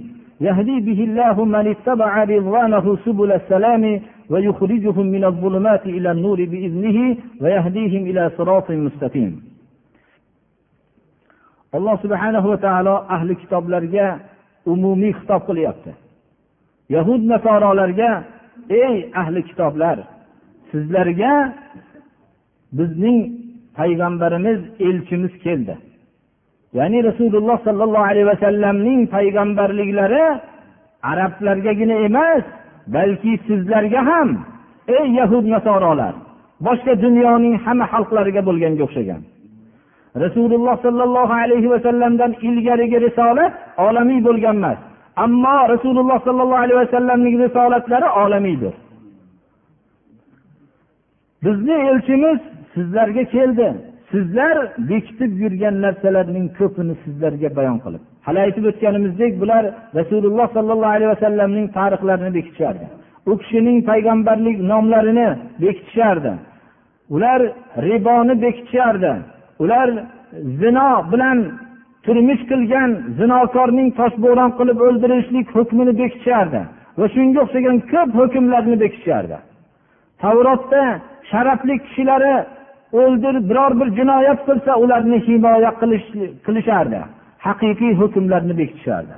[0.42, 6.99] يهدي به الله من اتبع رضوانه سبل السلام ويخرجهم من الظلمات إلى النور بإذنه
[7.41, 9.33] ويهديهم إلى صراط مستقيم
[11.77, 14.07] alloh subhanahu va taolo ahli kitoblarga
[14.73, 15.93] umumiy xitob qilyapti
[16.95, 18.11] yahud nasorolarga
[18.83, 19.99] ey ahli kitoblar
[20.71, 21.33] sizlarga
[22.79, 23.19] bizning
[23.79, 25.75] payg'ambarimiz elchimiz keldi
[26.79, 30.25] ya'ni rasululloh sollallohu alayhi vasallamning payg'ambarliklari
[31.11, 32.45] arablargagina emas
[32.88, 34.30] balki sizlarga ham
[34.88, 36.14] ey yahud nasorolar
[36.68, 39.22] boshqa dunyoning hamma xalqlariga bo'lganga o'xshagan.
[40.24, 43.54] Rasululloh sollallohu alayhi vasallamdan ilgarigi risolat
[43.88, 44.80] olamiy bo'lgan emas
[45.26, 48.74] ammo rasululloh sollallohu alayhi vasallamning risolatlari olamiydir.
[51.44, 52.40] Bizni elchimiz
[52.74, 53.68] sizlarga keldi.
[54.14, 54.58] Sizlar
[54.92, 59.64] bekitib yurgan narsalarning ko'pini sizlarga bayon qilib hali aytib o'tganimizdek bular
[60.00, 62.86] rasululloh sollallohu alayhi vasallamning tarixlarini bekitishardi.
[63.32, 65.28] U kishining payg'ambarlik nomlarini
[65.64, 66.34] bekitishardi.
[67.16, 67.40] Ular
[67.88, 69.12] riboni bekitishardi.
[69.64, 69.88] Ular
[70.62, 71.38] zino bilan
[72.06, 76.62] turmush qilgan zinokorning toshbo'ron qilib o'ldirishlik hukmini bekitishardi
[77.00, 79.38] va shunga o'xshagan ko'p hukmlarni bekitishardi.
[80.22, 80.84] Tavrotda
[81.32, 82.34] sharafli kishilari
[83.00, 85.72] o'ldir biror bir jinoyat qilsa ularni himoya
[86.46, 87.00] qilishardi.
[87.46, 89.16] Haqiqiy hukmlarni bekitishardi.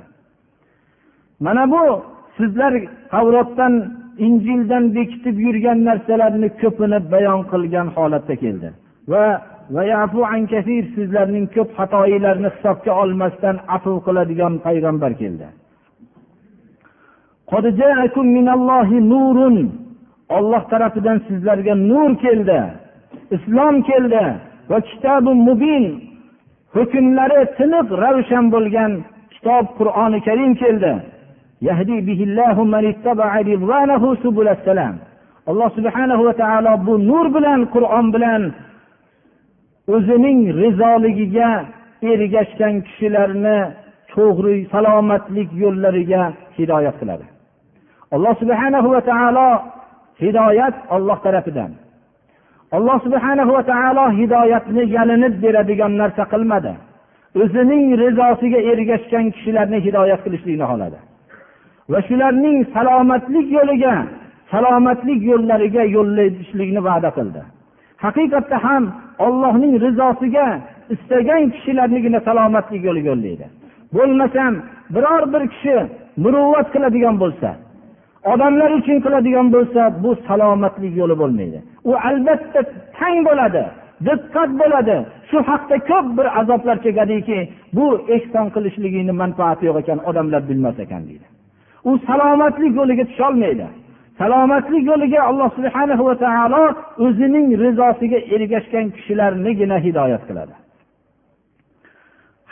[1.40, 1.82] Mana bu
[2.36, 2.72] sizlar
[3.10, 3.74] tavrotdan
[4.26, 8.68] injildan bekitib yurgan narsalarni ko'pini bayon qilgan holatda keldi.
[9.12, 9.24] Va
[10.94, 15.46] sizlarning ko'p xatoyilarni hisobga olmasdan afu qiladigan payg'ambar keldi.
[20.36, 22.60] Olloh tarafidan sizlarga nur keldi.
[23.36, 24.24] Islom keldi
[24.70, 25.84] va kitobi mubin
[26.74, 28.92] hukmlari tiniq ravshan bo'lgan
[29.34, 30.92] kitob qur'oni karim keldi.
[35.50, 38.42] Alloh subhanahu va taolo bu nur bilan qur'on bilan
[39.94, 41.50] o'zining rizoligiga
[42.10, 43.58] ergashgan kishilarni
[44.12, 46.22] to'g'ri salomatlik yo'llariga
[46.56, 47.26] hidoyat qiladi.
[48.14, 49.48] Alloh subhanahu va taolo
[50.22, 51.70] hidoyat olloh tarafidan.
[52.72, 56.72] Alloh subhanahu va taolo hidoyatni yalinib beradigan narsa qilmadi.
[57.42, 60.98] O'zining rizosiga ergashgan kishilarni hidoyat qilishlikni xohladi.
[61.92, 63.94] Va shularning salomatlik yo'liga
[64.52, 67.42] salomatlik yo'llariga yo'llayishlikni va'da qildi.
[68.04, 68.84] Haqiqatda ham
[69.26, 70.46] ollohning rizosiga
[70.94, 73.46] istagan kishilarnigina salomatlik yo'liga yo'llaydi.
[73.96, 74.52] Bo'lmasam
[74.94, 75.76] biror bir kishi
[76.22, 77.48] muruvvat qiladigan bo'lsa
[78.32, 81.58] odamlar uchun qiladigan bo'lsa bu salomatlik yo'li bo'lmaydi.
[81.90, 82.60] U albatta
[82.98, 83.64] tang bo'ladi
[84.08, 84.96] diqqat bo'ladi.
[85.30, 87.38] Shu haqda ko'p bir azoblar chekadiki
[87.76, 87.86] bu
[88.16, 91.26] ehson qilishligini manfaati yo'q ekan odamlar bilmas ekan deydi.
[91.88, 93.66] U salomatlik yo'liga tusholmaydi.
[94.20, 96.64] Salomatlik yo'liga alloh subhana va taolo
[97.06, 100.54] o'zining rizosiga ergashgan kishilarnigina hidoyat qiladi.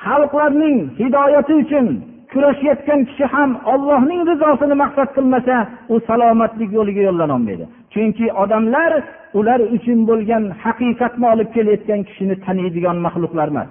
[0.04, 1.86] Xalqlarning hidoyati uchun
[2.34, 5.56] kurashayotgan kishi ham ollohning rizosini maqsad qilmasa
[5.92, 7.64] u salomatlik yo'liga yo'llanolmaydi.
[7.92, 8.92] Chunki odamlar
[9.38, 13.70] ular uchun bo'lgan haqiqatni olib kelayotgan kishini taniydigan maxluqlar emas.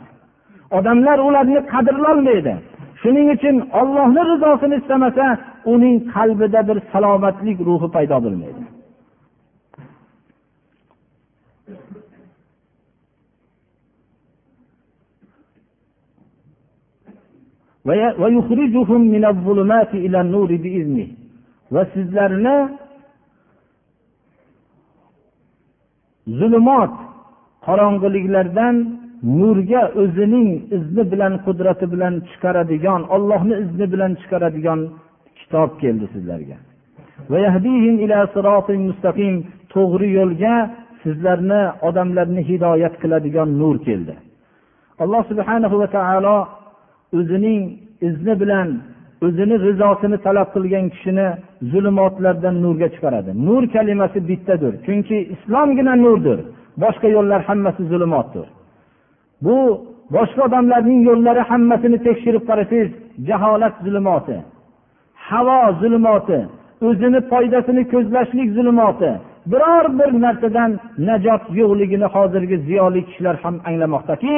[0.78, 2.54] Odamlar ularni qadrlolmaydi.
[3.02, 5.26] Shuning uchun ollohni rizosini istamasa
[5.74, 8.63] uning qalbida bir salomatlik ruhi paydo bo'lmaydi.
[21.74, 22.58] Va sizlarni
[26.40, 26.94] zulumot
[27.68, 28.76] qorong'iliklardan
[29.40, 34.80] nurga o'zining izni bilan qudrati bilan chiqaradigan ollohni izni bilan chiqaradigan
[35.40, 36.58] kitob keldi sizlarga.
[39.74, 40.56] To'g'ri yo'lga
[41.04, 44.16] sizlarni odamlarni hidoyat qiladigan nur keldi.
[45.04, 46.38] Alloh subhanahu va taolo
[47.18, 47.62] o'zining
[48.08, 48.68] izni bilan
[49.26, 51.28] o'zini rizosini talab qilgan kishini
[51.72, 53.32] zulumotlardan nurga chiqaradi.
[53.48, 56.40] Nur kalimasi bittadir chunki islomgina nurdir.
[56.84, 58.48] Boshqa yo'llar hammasi zulumotdir
[59.46, 59.58] bu
[60.16, 62.90] boshqa odamlarning yo'llari hammasini tekshirib qarasangiz
[63.30, 64.38] jaholat zulumoti
[65.28, 66.40] havo zulumoti
[66.88, 69.12] o'zini foydasini ko'zlashlik zulumoti
[69.52, 70.72] biror bir narsadan
[71.10, 74.34] najot yo'qligini hozirgi ziyoli kishilar ham anglamoqdaki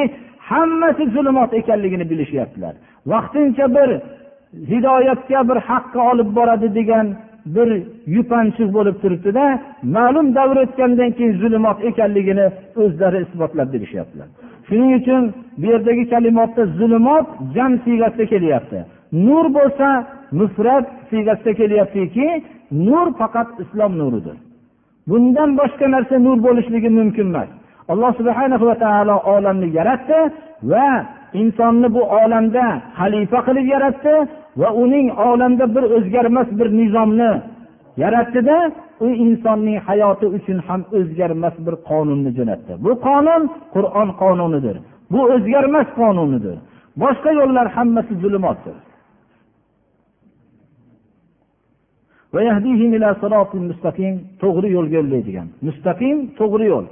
[0.50, 2.74] hammasi zulumot ekanligini bilishyaptilar.
[3.12, 3.88] Vaqtincha bir
[4.72, 7.06] hidoyatga bir haqqa olib boradi degan
[7.56, 7.68] bir
[8.16, 9.44] yupanchiq bo'lib turibdida
[9.96, 12.46] ma'lum davr o'tgandan keyin zulumot ekanligini
[12.82, 14.28] o'zlari isbotlab berishyaptilar
[14.68, 15.22] shuning uchun
[15.58, 18.78] bu yerdagi kalimatda zulumot jam siyg'asida kelyapti.
[19.26, 19.88] Nur bo'lsa
[20.40, 22.26] mufrat siyg'asida kelyaptiki
[22.88, 24.36] nur faqat islom nuridir.
[25.08, 27.48] Bundan boshqa narsa nur bo'lishligi mumkin emas.
[27.92, 30.18] Alloh subhana va taolo olamni yaratdi
[30.72, 30.88] va
[31.40, 32.64] insonni bu olamda
[32.98, 34.14] xalifa qilib yaratdi
[34.60, 37.32] va uning olamda bir o'zgarmas bir nizomni
[38.02, 38.56] yaratdida
[39.06, 42.72] u insonning hayoti uchun ham o'zgarmas bir qonunni jo'natdi.
[42.84, 43.42] Bu qonun
[43.74, 44.76] qur'on qonunidir
[45.12, 46.56] bu o'zgarmas qonunidir
[47.02, 48.76] boshqa yo'llar hammasi zulumotdir.
[54.42, 56.86] To'g'ri yo'lga yo'llaydigan mustaqim to'g'ri yo'l.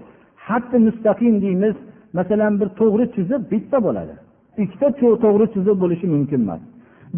[0.48, 1.76] Hatto mustaqim deymiz.
[2.18, 4.14] Masalan bir to'g'ri chiziq bitta bo'ladi.
[4.62, 4.88] Ikkita
[5.24, 6.62] to'g'ri chiziq bo'lishi mumkin emas.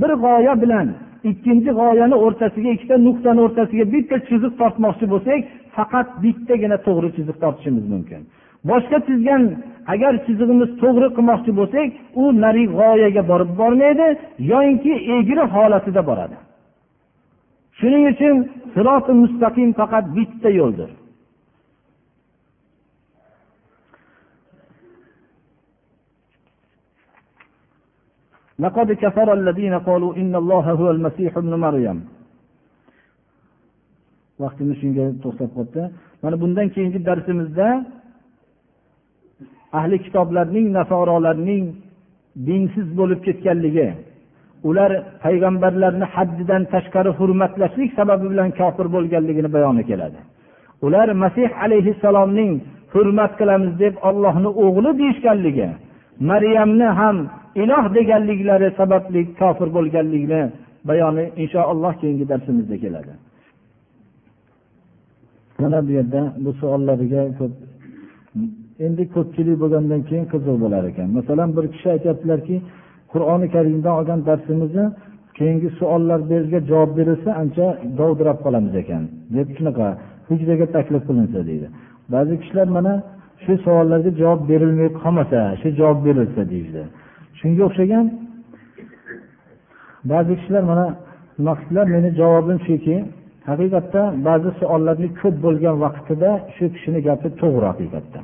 [0.01, 0.87] Bir g'oya bilan
[1.31, 5.41] ikkinchi g'oyani o'rtasiga ikkita nuqtani o'rtasiga bitta chiziq tortmoqchi bo'lsak
[5.77, 8.21] faqat bittagina to'g'ri chiziq tortishimiz mumkin.
[8.71, 9.43] Boshqa chizgan
[9.93, 11.89] agar chizig'imiz to'g'ri qilmoqchi bo'lsak
[12.23, 14.07] u narigi g'oyaga borib bormaydi
[14.53, 16.37] yoyinki egri holatida boradi.
[17.79, 18.35] Shuning uchun
[18.75, 20.91] siroti mustaqim faqat bitta yo'ldir.
[28.60, 32.00] لقد كفر الذين قالوا إن الله هو المسيح ابن مريم
[34.44, 35.84] vaqtimiz shunga to'xtab qolibdi
[36.24, 37.67] mana bundan keyingi darsimizda
[39.80, 41.65] ahli kitoblarning nasorolarning
[42.48, 43.88] dinsiz bo'lib ketganligi
[44.70, 44.91] ular
[45.24, 50.20] payg'ambarlarni haddidan tashqari hurmatlashlik sababi bilan kofir bo'lganligini bayoni keladi
[50.86, 52.52] ular masih alayhissalomning
[52.94, 55.67] hurmat qilamiz deb ollohni o'g'li deyishganligi
[56.30, 57.17] maryamni ham
[57.62, 60.42] iloh deganliklari sababli kofir bo'lganligini
[60.88, 63.12] bayoni inshaalloh keyingi darsimizda keladi.
[65.61, 67.53] Mana bu yerda bu savollarga ko'p
[68.87, 71.09] endi ko'pchilik bo'lgandan keyin qiziq bo'lar ekan.
[71.19, 72.57] Masalan bir kishi aytyaptilarki
[73.12, 74.85] qur'oni karimdan olgan darsimizni
[75.38, 77.66] keyingi savollar berilsa javob berilsa ancha
[77.99, 79.03] dovdirab qolamiz ekan
[79.37, 79.87] deb shunaqa
[80.29, 81.66] hujraga taklif qilinsa deydi.
[82.14, 82.92] Ba'zi kishilar mana
[83.45, 86.83] shu savollarga javob berilmay qolmasa shu javob berilsa deyishdi.
[87.40, 88.07] Shunga o'xshagan
[90.11, 90.87] ba'zi kishilar mana
[91.49, 92.96] maqsadlar meni javobim shuki
[93.51, 98.20] haqiqatda ba'zi savollarni ko'p bo'lgan vaqtida shu kishini gapi to'g'ri haqiqatda.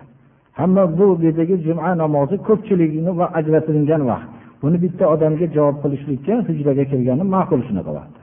[0.60, 4.30] Hamma bu yerdagi juma namozi ko'pchiligini va ajratilgan vaqt.
[4.62, 8.16] Buni bitta odamga javob qilishlikka hujraga kirgani ma'qul shunaqa vaqt.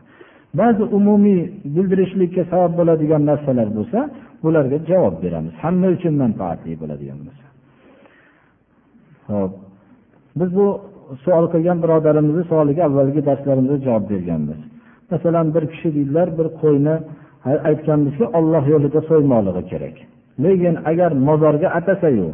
[0.59, 1.39] Ba'zi umumiy
[1.75, 3.99] bildirishlikka sabab bo'ladigan narsalar bo'lsa
[4.43, 5.53] bularga javob beramiz.
[5.63, 7.45] Hamma uchun manfaatli bo'ladigan bo'lsa
[9.31, 9.53] ho'p
[10.39, 10.67] biz bu
[11.25, 14.59] savol qilgan birodarimizni savoliga avvalgi darslarimizda javob berganmiz.
[15.11, 16.95] Masalan bir kishi deydilar bir qo'yni
[17.69, 19.95] aytganmizki olloh yo'lida so'ymoqligi kerak.
[20.43, 22.27] Lekin agar mozorga atasayu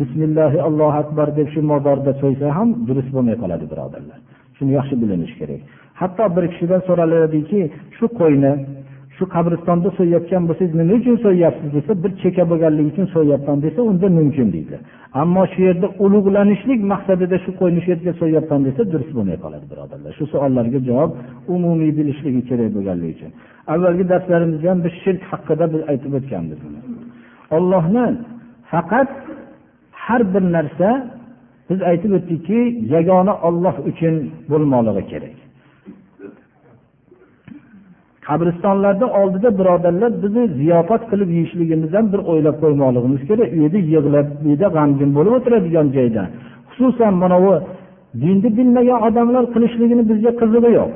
[0.00, 4.18] bismillahi allohu akbar deb shu mozorda so'ysa ham durust bo'lmay qoladi birodarlar.
[4.56, 5.60] Shuni yaxshi bilinishi kerak.
[6.00, 7.60] Hatto bir kishidan so'raladiki
[7.96, 8.52] shu qo'yni
[9.18, 14.06] shu qabristonda so'yayotgan bo'lsangiz nima uchun so'yyapsiz desa bir cheka bo'lganligi uchun so'yyapman desa unda
[14.18, 14.76] mumkin deydi.
[15.22, 20.10] Ammo shu yerda ulug'lanishlik maqsadida shu qo'yni shu yerga so'yyapman desa durust bo'lmay qoladi birodarlar.
[20.18, 21.10] Shu savollarga javob
[21.54, 23.30] umumiy bilishligi kerak bo'lganligi uchun.
[23.72, 26.60] Avvalgi darslarimizda ham biz shirk haqida biz aytib o'tganmiz
[27.56, 28.06] ollohni
[28.70, 29.10] faqat
[30.04, 30.88] har bir narsa
[31.70, 32.60] biz aytib o'tdikki
[32.94, 34.14] yagona olloh uchun
[34.50, 35.36] bo'lmoqligi kerak.
[38.28, 43.48] Qabristonlarni oldida birodarlar bizni ziyofat qilib yeyishligimiz ham bir o'ylab qo'ymoqligimiz kerak.
[43.56, 46.22] U yerda yig'lab bu yerda g'amgin bo'lib o'tiradigan joyda.
[46.70, 47.52] Xususan mana bu
[48.22, 50.90] dinni bilmagan odamlar qilishligini bizga qizig'i yo'q.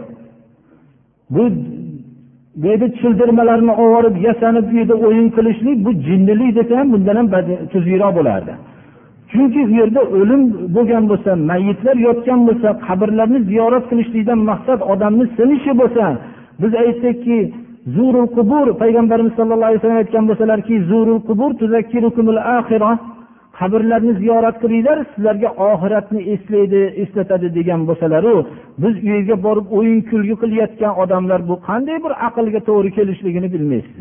[1.35, 1.43] Bu
[2.61, 7.29] bu yerda childirmalarni olib yasanib bu yerda o'yin qilishlik bu jinnilik desa ham bundan ham
[7.73, 8.53] tuzukroq bo'lardi.
[9.31, 10.43] Chunki u yerda o'lim
[10.77, 16.05] bo'lgan bo'lsa mayitlar yotgan bo'lsa qabrlarni ziyorat qilishlikdan maqsad odamni sinishi bo'lsa
[16.63, 17.39] biz aytdikki
[17.97, 21.51] zurul qubur payg'ambarimiz sallallohu alayhi vasallam aytgan bo'lsalarki zurul qubur
[23.61, 28.35] qabrlarni ziyorat qilinglar sizlarga oxiratni eslaydi eslatadi degan bo'lsalaru
[28.83, 33.97] biz u yerga borib o'yin kulgi qilayotgan odamlar bu qanday bir aqlga to'g'ri kelishligini bilmaysiz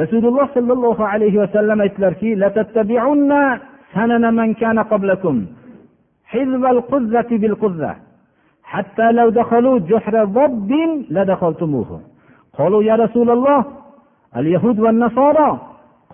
[0.00, 2.28] rasululloh sollallohu alayhi vasallam aytdilarki
[8.67, 10.71] حتى لو دخلوا جحر ضب
[11.09, 12.01] لدخلتموه
[12.57, 13.65] قالوا يا رسول الله
[14.37, 15.49] اليهود والنصارى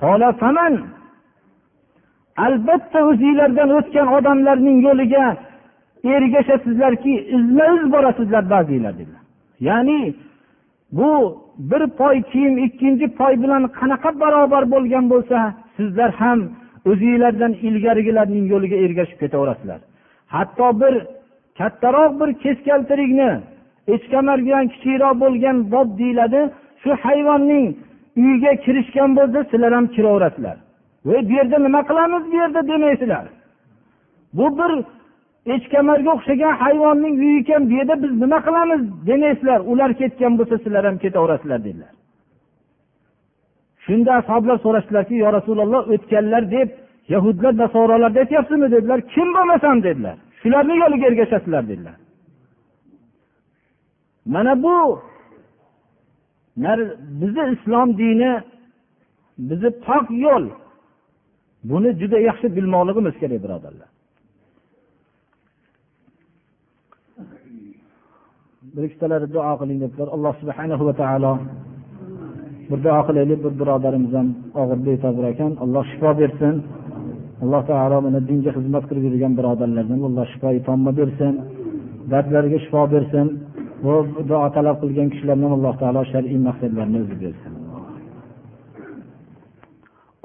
[0.01, 0.73] قال فمن
[2.45, 5.25] albatta o'zinglardan o'tgan odamlarning yo'liga
[6.15, 9.23] ergashasizlarki izma iz borasizlar ba'zinglar dedilar
[9.67, 10.01] ya'ni
[10.97, 11.11] bu
[11.71, 15.37] bir poy kiyim ikkinchi poy bilan qanaqa barobar bo'lgan bo'lsa
[15.77, 16.39] sizlar ham
[16.91, 19.79] o'zinglardan ilgarigilarning yo'liga ergashib ketaverasizlar
[20.35, 20.93] hatto bir
[21.58, 23.30] kattaroq bir keskaltirikni
[23.94, 26.40] echkamardan kichikroq bo'lgan bob deyiladi.
[26.82, 27.66] Shu hayvonning
[28.22, 30.56] uyiga kirishgan bo'lsa sizlar ham kiraverasizlar.
[31.06, 33.26] Voy bu yerda nima qilamiz bu yerda demaysizlar.
[34.38, 34.72] Bu bir
[35.54, 39.60] echkamarga o'xshagan hayvonning uyi ekan bu yerda biz nima qilamiz demaysizlar.
[39.70, 41.92] Ular ketgan bo'lsa sizlar ham ketaverasizlar dedilar.
[43.84, 46.68] Shunda ashoblar so'rashdilarki yo rasululloh o'tganlar deb
[47.14, 48.98] yahudlar nasorolarni aytyapsizmi dedilar.
[49.14, 49.82] Kim bo'lmasam?
[49.88, 50.16] dedilar.
[50.44, 51.96] Shularni yo'liga ergashasizlar dedilar.
[54.34, 55.00] Mana bu
[57.20, 58.32] bizni islom dini
[59.48, 60.44] bizni pok yo'l.
[61.70, 63.88] Buni juda yaxshi bilmoqligimiz kerak birodarlar.
[68.74, 71.32] Bir ikkitalari duo qiling debdilar alloh subhanahu va taolo
[72.70, 74.28] bir duo qilaylik bir birodarimiz ham
[74.60, 75.52] og'ir betober ekan.
[75.64, 76.54] Alloh shifo bersin.
[77.44, 81.34] Alloh taolo mana dinga xizmat qilib yurgan birodarlardan alloh shifo tomma bersin
[82.12, 83.26] dardlariga shifo bersin
[83.84, 83.94] va
[84.30, 87.52] duo talab qilgan kishilardan alloh taolo shar'iy maqsadlarini o'zi bersin.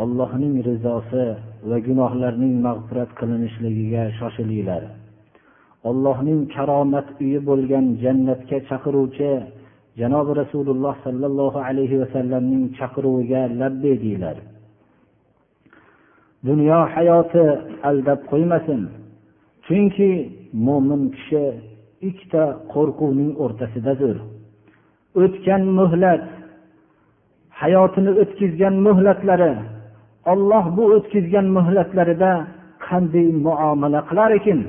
[0.03, 1.26] Allohning rizosi
[1.70, 4.84] va gunohlarning mag'firat qilinishligiga shoshilinglar.
[5.89, 9.32] Allohning karomat uyi bo'lgan jannatga chaqiruvchi
[9.99, 14.38] janobi rasululloh sollallohu alayhi vasallamning chaqiruviga labbay deyglar
[16.48, 17.44] dunyo hayoti
[17.90, 18.82] aldab qo'ymasin.
[19.66, 20.10] Chunki
[20.66, 21.44] mo'min kishi
[22.10, 24.16] ikkita qo'rquvning o'rtasidadir.
[25.24, 26.24] O'tgan muhlat
[27.62, 29.54] hayotini o'tkazgan muhlatlari
[30.32, 32.32] olloh bu o'tkazgan muhlatlarida
[32.88, 34.60] qanday muomala qilar ekan?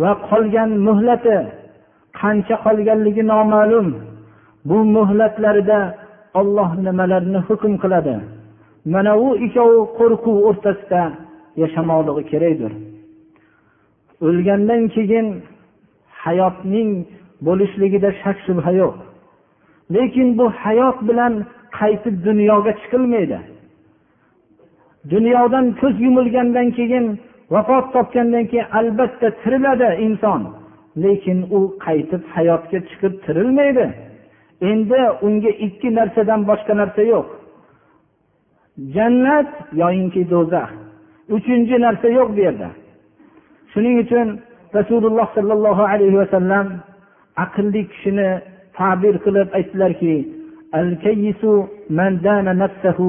[0.00, 1.36] Va qolgan muhlati
[2.20, 3.88] qancha qolganligi noma'lum.
[4.68, 5.78] Bu muhlatlarida
[6.40, 8.14] olloh nimalarni hukm qiladi?
[8.92, 11.02] Mana u ikkovi qo'rquv o'rtasida
[11.62, 12.72] yashamoqligi kerakdir.
[14.26, 15.26] O'lgandan keyin
[16.24, 16.90] hayotning
[17.46, 18.96] bo'lishligida shak shubha yo'q.
[19.94, 21.34] Lekin bu hayot bilan
[21.78, 23.38] qaytib dunyoga chiqilmaydi.
[25.12, 27.06] Dunyodan ko'z yumilgandan keyin
[27.54, 30.42] vafot topgandan keyin albatta tiriladi inson.
[31.04, 33.86] Lekin u qaytib hayotga chiqib tirilmaydi.
[34.70, 37.26] Endi unga ikki narsadan boshqa narsa yo'q.
[38.95, 39.49] jannat
[39.81, 40.69] yoyinki do'zax
[41.35, 42.69] uchinchi narsa yo'q bu yerda
[43.71, 44.27] shuning uchun
[44.77, 46.67] rasululloh sollallohu alayhi vasallam
[47.45, 48.29] aqlli kishini
[48.77, 50.15] ta'bir qilib aytdilarki
[50.81, 51.43] الكيس
[51.89, 52.99] من دان نفسه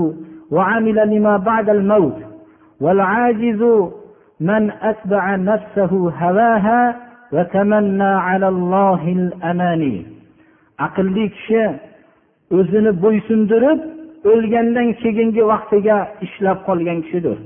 [0.51, 2.19] وعمل لما بعد الموت
[2.81, 3.63] والعاجز
[4.41, 6.97] من أتبع نفسه هواها
[7.33, 9.97] وتمنى على الله الأماني
[10.87, 11.63] aqlli kishi
[12.59, 13.79] o'zini bo'ysundirib
[14.32, 17.38] o'lgandan keyingi vaqtiga ishlab qolgan kishidir.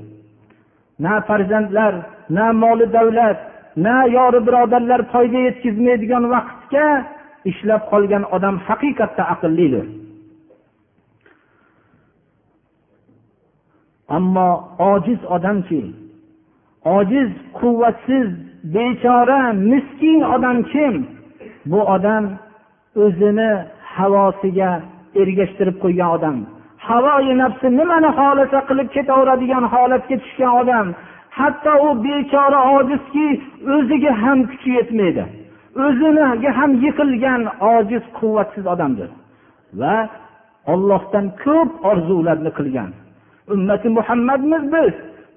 [1.04, 1.94] Na farzandlar
[2.36, 3.38] na moli davlat
[3.84, 6.86] na yori birodarlar foyda yetkazmaydigan vaqtga
[7.50, 9.86] ishlab qolgan odam haqiqatda aqllidir.
[14.16, 14.50] Ammo
[14.92, 15.82] ojiz odamki
[16.98, 18.28] ojiz quvvatsiz
[18.74, 20.94] bechora miskin odam kim?
[21.70, 22.24] Bu odam
[23.04, 23.52] o'zini
[23.94, 24.70] havosiga
[25.20, 26.38] ergashtirib qo'ygan odam.
[26.88, 30.86] Havoyi nafsi nimani xohlasa qilib ketaveradigan holatga tushgan odam
[31.38, 33.26] hatto u bechora ojizki
[33.74, 35.24] o'ziga ham kuchi yetmaydi.
[35.84, 37.42] O'ziniga ham yiqilgan
[37.74, 39.10] ojiz quvvatsiz odamdir.
[39.80, 39.96] Va
[40.72, 42.90] ollohdan ko'p orzularni qilgan.
[43.54, 44.94] Ummati muhammadmiz biz.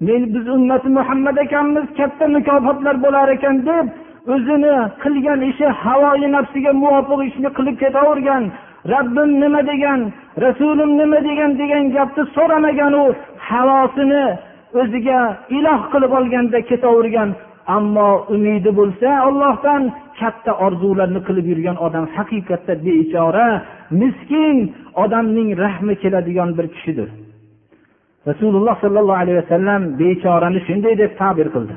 [0.08, 3.86] Men biz ummati muhammad ekanmiz katta mukofotlar bo'lar ekan deb
[4.34, 8.44] o'zini qilgan ishi havoyi nafsiga muvofiq ishni qilib ketavergan
[8.94, 10.00] rabbim nima degan
[10.46, 13.06] rasulim nima degan degan gapni so'ramagan u
[13.50, 14.26] havosini
[14.82, 15.20] o'ziga
[15.58, 17.30] iloh qilib olganda ketavergan.
[17.78, 19.84] Ammo umidi bo'lsa ollohdan
[20.20, 23.48] katta orzularni qilib yurgan odam haqiqatda bechora
[24.02, 24.58] miskin
[25.04, 27.10] odamning rahmi keladigan bir kishidir.
[28.30, 31.76] Rasululloh sollallohu alayhi vasallam bechorani shunday deb ta'bir qildi.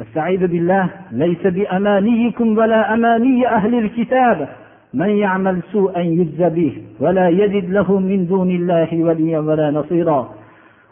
[0.00, 4.48] استعيذ بالله ليس بأمانيكم ولا أماني أهل الكتاب.
[4.94, 10.34] من يعمل سوءا يجزى به ولا يجد له من دون الله وليا ولا نصيرا.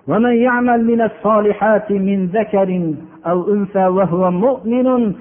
[0.08, 2.94] ومن يعمل من الصالحات من ذكر
[3.26, 5.12] أو أنثى وهو مؤمن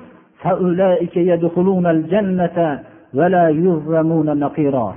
[0.41, 2.79] فأولئك يدخلون الجنة
[3.13, 4.95] ولا يظلمون نقيرا.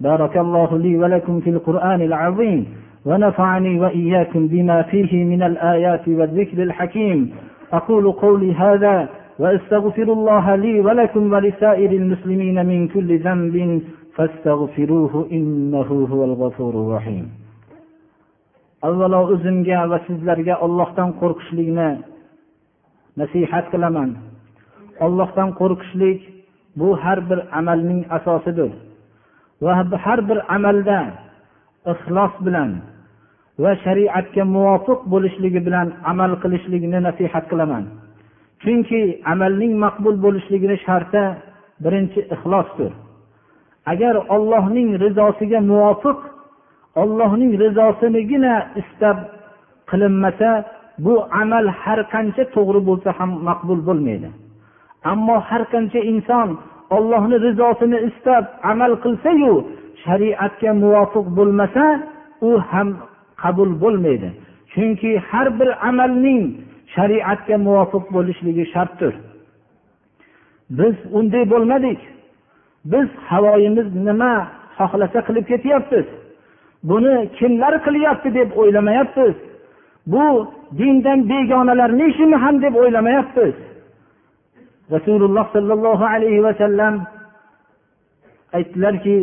[0.00, 2.66] بارك الله لي ولكم في القرآن العظيم
[3.06, 7.30] ونفعني وإياكم بما فيه من الآيات والذكر الحكيم.
[7.73, 9.09] أقول قولي هذا
[9.39, 13.81] وأستغفر الله لي ولكم ولسائر المسلمين من كل ذنب
[14.15, 17.43] فاستغفروه إنه هو الغفور الرحيم
[18.87, 21.89] avvalo o'zimga va sizlarga ollohdan qo'rqishlikni
[23.21, 24.09] nasihat qilaman
[25.05, 26.19] ollohdan qo'rqishlik
[26.79, 28.71] bu har bir amalning asosidir
[29.63, 29.71] va
[30.05, 30.99] har bir amalda
[31.93, 32.71] ixlos bilan
[33.62, 37.84] va shariatga muvofiq bo'lishligi bilan amal qilishlikni nasihat qilaman.
[38.62, 39.00] Chunki
[39.32, 41.22] amalning maqbul bo'lishligini sharti
[41.84, 42.92] birinchi ixlosdir.
[43.92, 46.18] Agar ollohning rizosiga muvofiq
[47.02, 49.16] ollohning rizosinigina istab
[49.90, 50.50] qilinmasa
[51.04, 54.28] bu amal har qancha to'g'ri bo'lsa ham maqbul bo'lmaydi.
[55.12, 56.48] Ammo har qancha inson
[56.96, 59.52] ollohni rizosini istab amal qilsayu
[60.04, 61.84] shariatga muvofiq bo'lmasa
[62.48, 62.88] u ham
[63.42, 64.28] qabul bo'lmaydi.
[64.72, 66.42] Chunki har bir amalning
[66.94, 69.14] shariatga muvofiq bo'lishligi shartdir.
[70.78, 72.00] Biz unday bo'lmadik.
[72.92, 74.34] Biz havoyimiz nima
[74.78, 76.06] xohlasa qilib ketyapmiz
[76.90, 79.34] buni kimlar qilyapti deb o'ylamayapmiz
[80.12, 80.26] bu
[80.78, 83.54] dindan begonalarni ishimi ham deb o'ylamayapmiz
[84.94, 86.94] rasululloh sollallohu alayhi vasallam
[88.52, 89.16] aytdilarki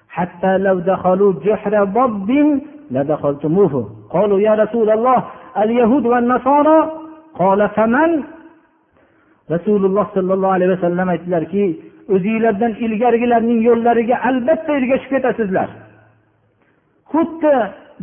[0.08, 5.24] حتى لو دخلوا جحر ضب لدخلتموه قالوا يا رسول الله
[5.56, 6.90] اليهود والنصارى
[7.34, 8.24] قال فمن
[9.50, 11.80] rasululloh sollallohu alayhi vasallam aytdilarki
[12.14, 15.68] o'zinglardan ilgarigilarning yo'llariga albatta ergashib ketasizlar
[17.12, 17.54] xuddi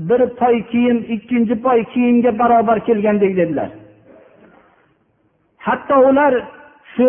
[0.09, 3.69] bir poy kiyim ikkinchi poy kiyimga barobar kelgandek dedilar
[5.57, 6.33] hatto ular
[6.95, 7.07] shu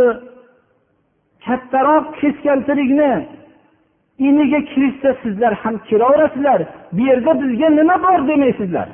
[1.45, 3.11] kattaroq keskaltirikni
[4.27, 6.59] iniga kirishsa sizlar ham kiraverasizlar
[6.91, 8.89] bu yerda bizga nima bor demaysizlar.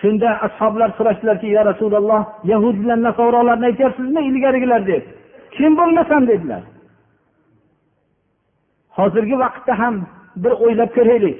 [0.00, 4.86] Shunda ashoblar so'rashdilarki yo rasululloh yahud bilan nasorolarni aytyapsizmi ilgarigilar?
[4.86, 5.02] deb.
[5.50, 6.22] Kim bo'lmasam?
[6.28, 6.62] dedilar.
[8.98, 9.94] Hozirgi vaqtda ham
[10.42, 11.38] bir o'ylab ko'raylik.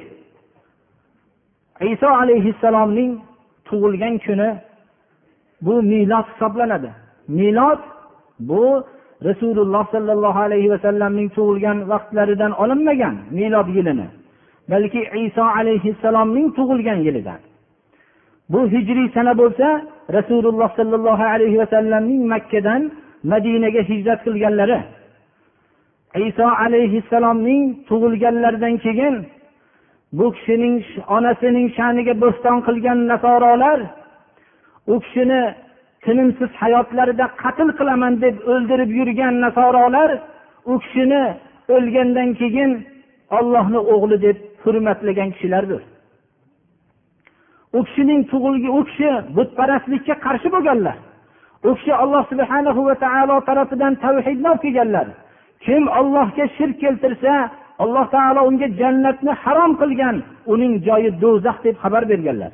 [1.93, 3.11] Iso alayhissalomning
[3.69, 4.51] tug'ilgan kuni
[5.67, 6.91] bu milod hisoblanadi.
[7.29, 7.81] Milod
[8.41, 8.85] bu
[9.25, 14.07] rasululloh sollallohu alayhi vasallamning tug'ilgan vaqtlaridan olinmagan milod yilini
[14.71, 17.41] balki iso alayhissalomning tug'ilgan yilidan.
[18.53, 19.67] Bu hijriy sana bo'lsa
[20.17, 22.83] rasululloh sollallohu alayhi vasallamning makkadan
[23.33, 24.79] madinaga hijrat qilganlari
[26.29, 29.15] iso alayhissalomning tug'ilganlaridan keyin
[30.13, 30.77] bu kishining
[31.17, 33.79] onasining sha'niga bo'ston qilgan nasorolar
[34.93, 35.43] u kishini
[36.05, 40.11] tinimsiz hayotlarida qatl qilaman deb o'ldirib yurgan nasorolar
[40.71, 41.25] u kishini
[41.75, 42.71] o'lgandan keyin
[43.39, 45.83] ollohni o'g'li deb hurmatlagan kishilardir.
[47.77, 50.97] U kishining tug'ilgan u kishi butparastlikka qarshi bo'lganlar.
[51.69, 55.07] U kishi alloh subhana va taolo tarafidan tavhidni olib kelganlar.
[55.65, 57.33] Kim ollohga shirk keltirsa
[57.83, 60.17] alloh taolo unga jannatni harom qilgan
[60.53, 62.53] uning joyi do'zax deb xabar berganlar.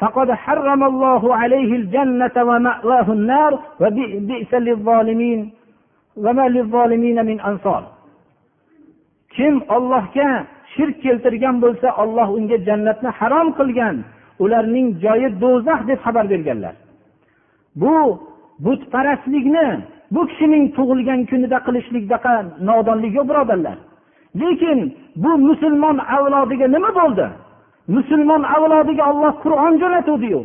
[0.00, 5.40] فقد حرم الله عليه الجنة ومأواه النار وبئس للظالمين
[6.24, 7.82] وما للظالمين من أنصار
[9.36, 13.96] kim ollohga shirk keltirgan bo'lsa olloh unga jannatni harom qilgan
[14.44, 16.74] ularning joyi do'zax deb xabar berganlar
[17.82, 17.96] bu
[18.64, 19.66] butparastlikni
[20.14, 22.34] bu kishining tug'ilgan kunida qilishlikdaqa
[22.68, 23.76] nodonlik yo'q birodarlar
[24.40, 24.78] lekin
[25.22, 27.26] bu musulmon avlodiga nima bo'ldi
[27.95, 30.41] Musulmon avlodiga olloh qur'on jo'natuvdiyu.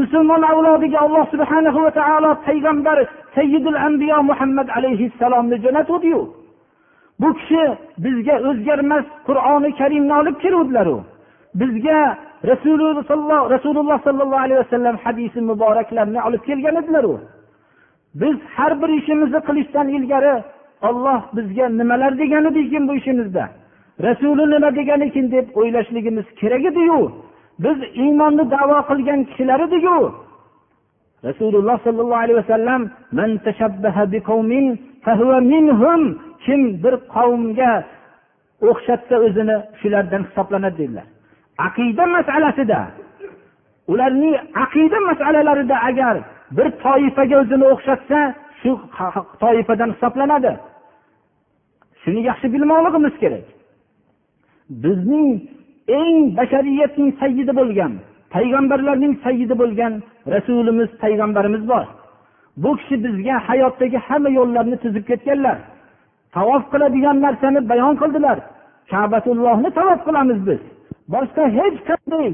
[0.00, 2.98] Musulmon avlodiga alloh subhana va taolo payg'ambar
[3.36, 6.20] sayyidul ambiyo muhammad alayhissalomni jo'natuvdiyu.
[7.20, 7.64] Bu kishi
[8.04, 10.96] bizga o'zgarmas qur'oni karimni olib keluvdilaru.
[11.60, 11.98] Bizga
[12.50, 17.14] rasululloh rasululloh sollallohu alayhi vasallam hadisi muboraklarni olib kelgan edilaru.
[18.20, 20.34] Biz har bir ishimizni qilishdan ilgari
[20.88, 23.44] olloh bizga nimalar degan edikin bu ishimizda.
[24.06, 27.00] Rasuli nima degan ekan deb o'ylashligimiz kerak ediyu.
[27.64, 29.98] Biz iymonni davo qilgan kishilar ediku
[31.24, 32.82] rasululloh sollallohu alayhi vasallam
[36.44, 37.72] kim bir qavmga
[38.68, 41.06] o'xshatsa o'zini shulardan hisoblanadi dedilar.
[41.66, 42.80] Aqida masalasida.
[43.92, 44.34] Ularning
[44.64, 46.16] aqida masalalarida agar
[46.56, 48.18] bir toifaga o'zini o'xshatsa
[48.60, 48.70] shu
[49.42, 50.52] toifadan hisoblanadi.
[52.02, 53.46] Shuni yaxshi bilmoqligimiz kerak.
[54.83, 55.29] bizning
[55.99, 57.93] eng bashariyatning sayyidi bo'lgan
[58.35, 59.93] payg'ambarlarning sayyidi bo'lgan
[60.33, 61.85] rasulimiz payg'ambarimiz bor
[62.63, 65.57] bu kishi bizga hayotdagi hamma yo'llarni tuzib ketganlar
[66.35, 68.37] tavof qiladigan narsani bayon qildilar
[68.91, 70.61] kabatullohni tavof qilamiz biz
[71.13, 72.31] boshqa hech qanday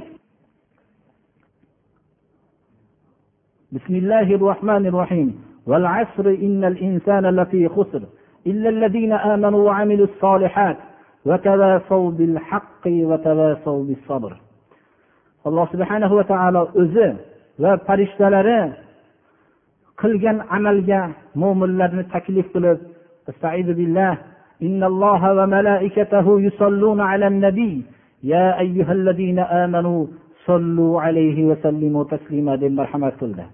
[3.77, 5.29] بسم الله الرحمن الرحيم
[5.69, 8.01] والعصر إن الإنسان لفي خسر
[8.47, 10.77] إلا الذين آمنوا وعملوا الصالحات
[11.25, 14.33] وتواصوا بالحق وتواصوا بالصبر
[15.47, 17.07] alloh subhanahu va taolo o'zi
[17.63, 18.59] va farishtalari
[20.01, 21.01] qilgan amalga
[21.41, 22.79] mo'minlarni taklif qilib
[23.29, 24.13] استعيذ بالله
[24.67, 27.73] إن الله وملائكته يصلون على النبي
[28.23, 29.99] يا أيها الذين آمنوا
[30.45, 33.45] صلوا عليه وسلموا تسليما deb marhamat qildi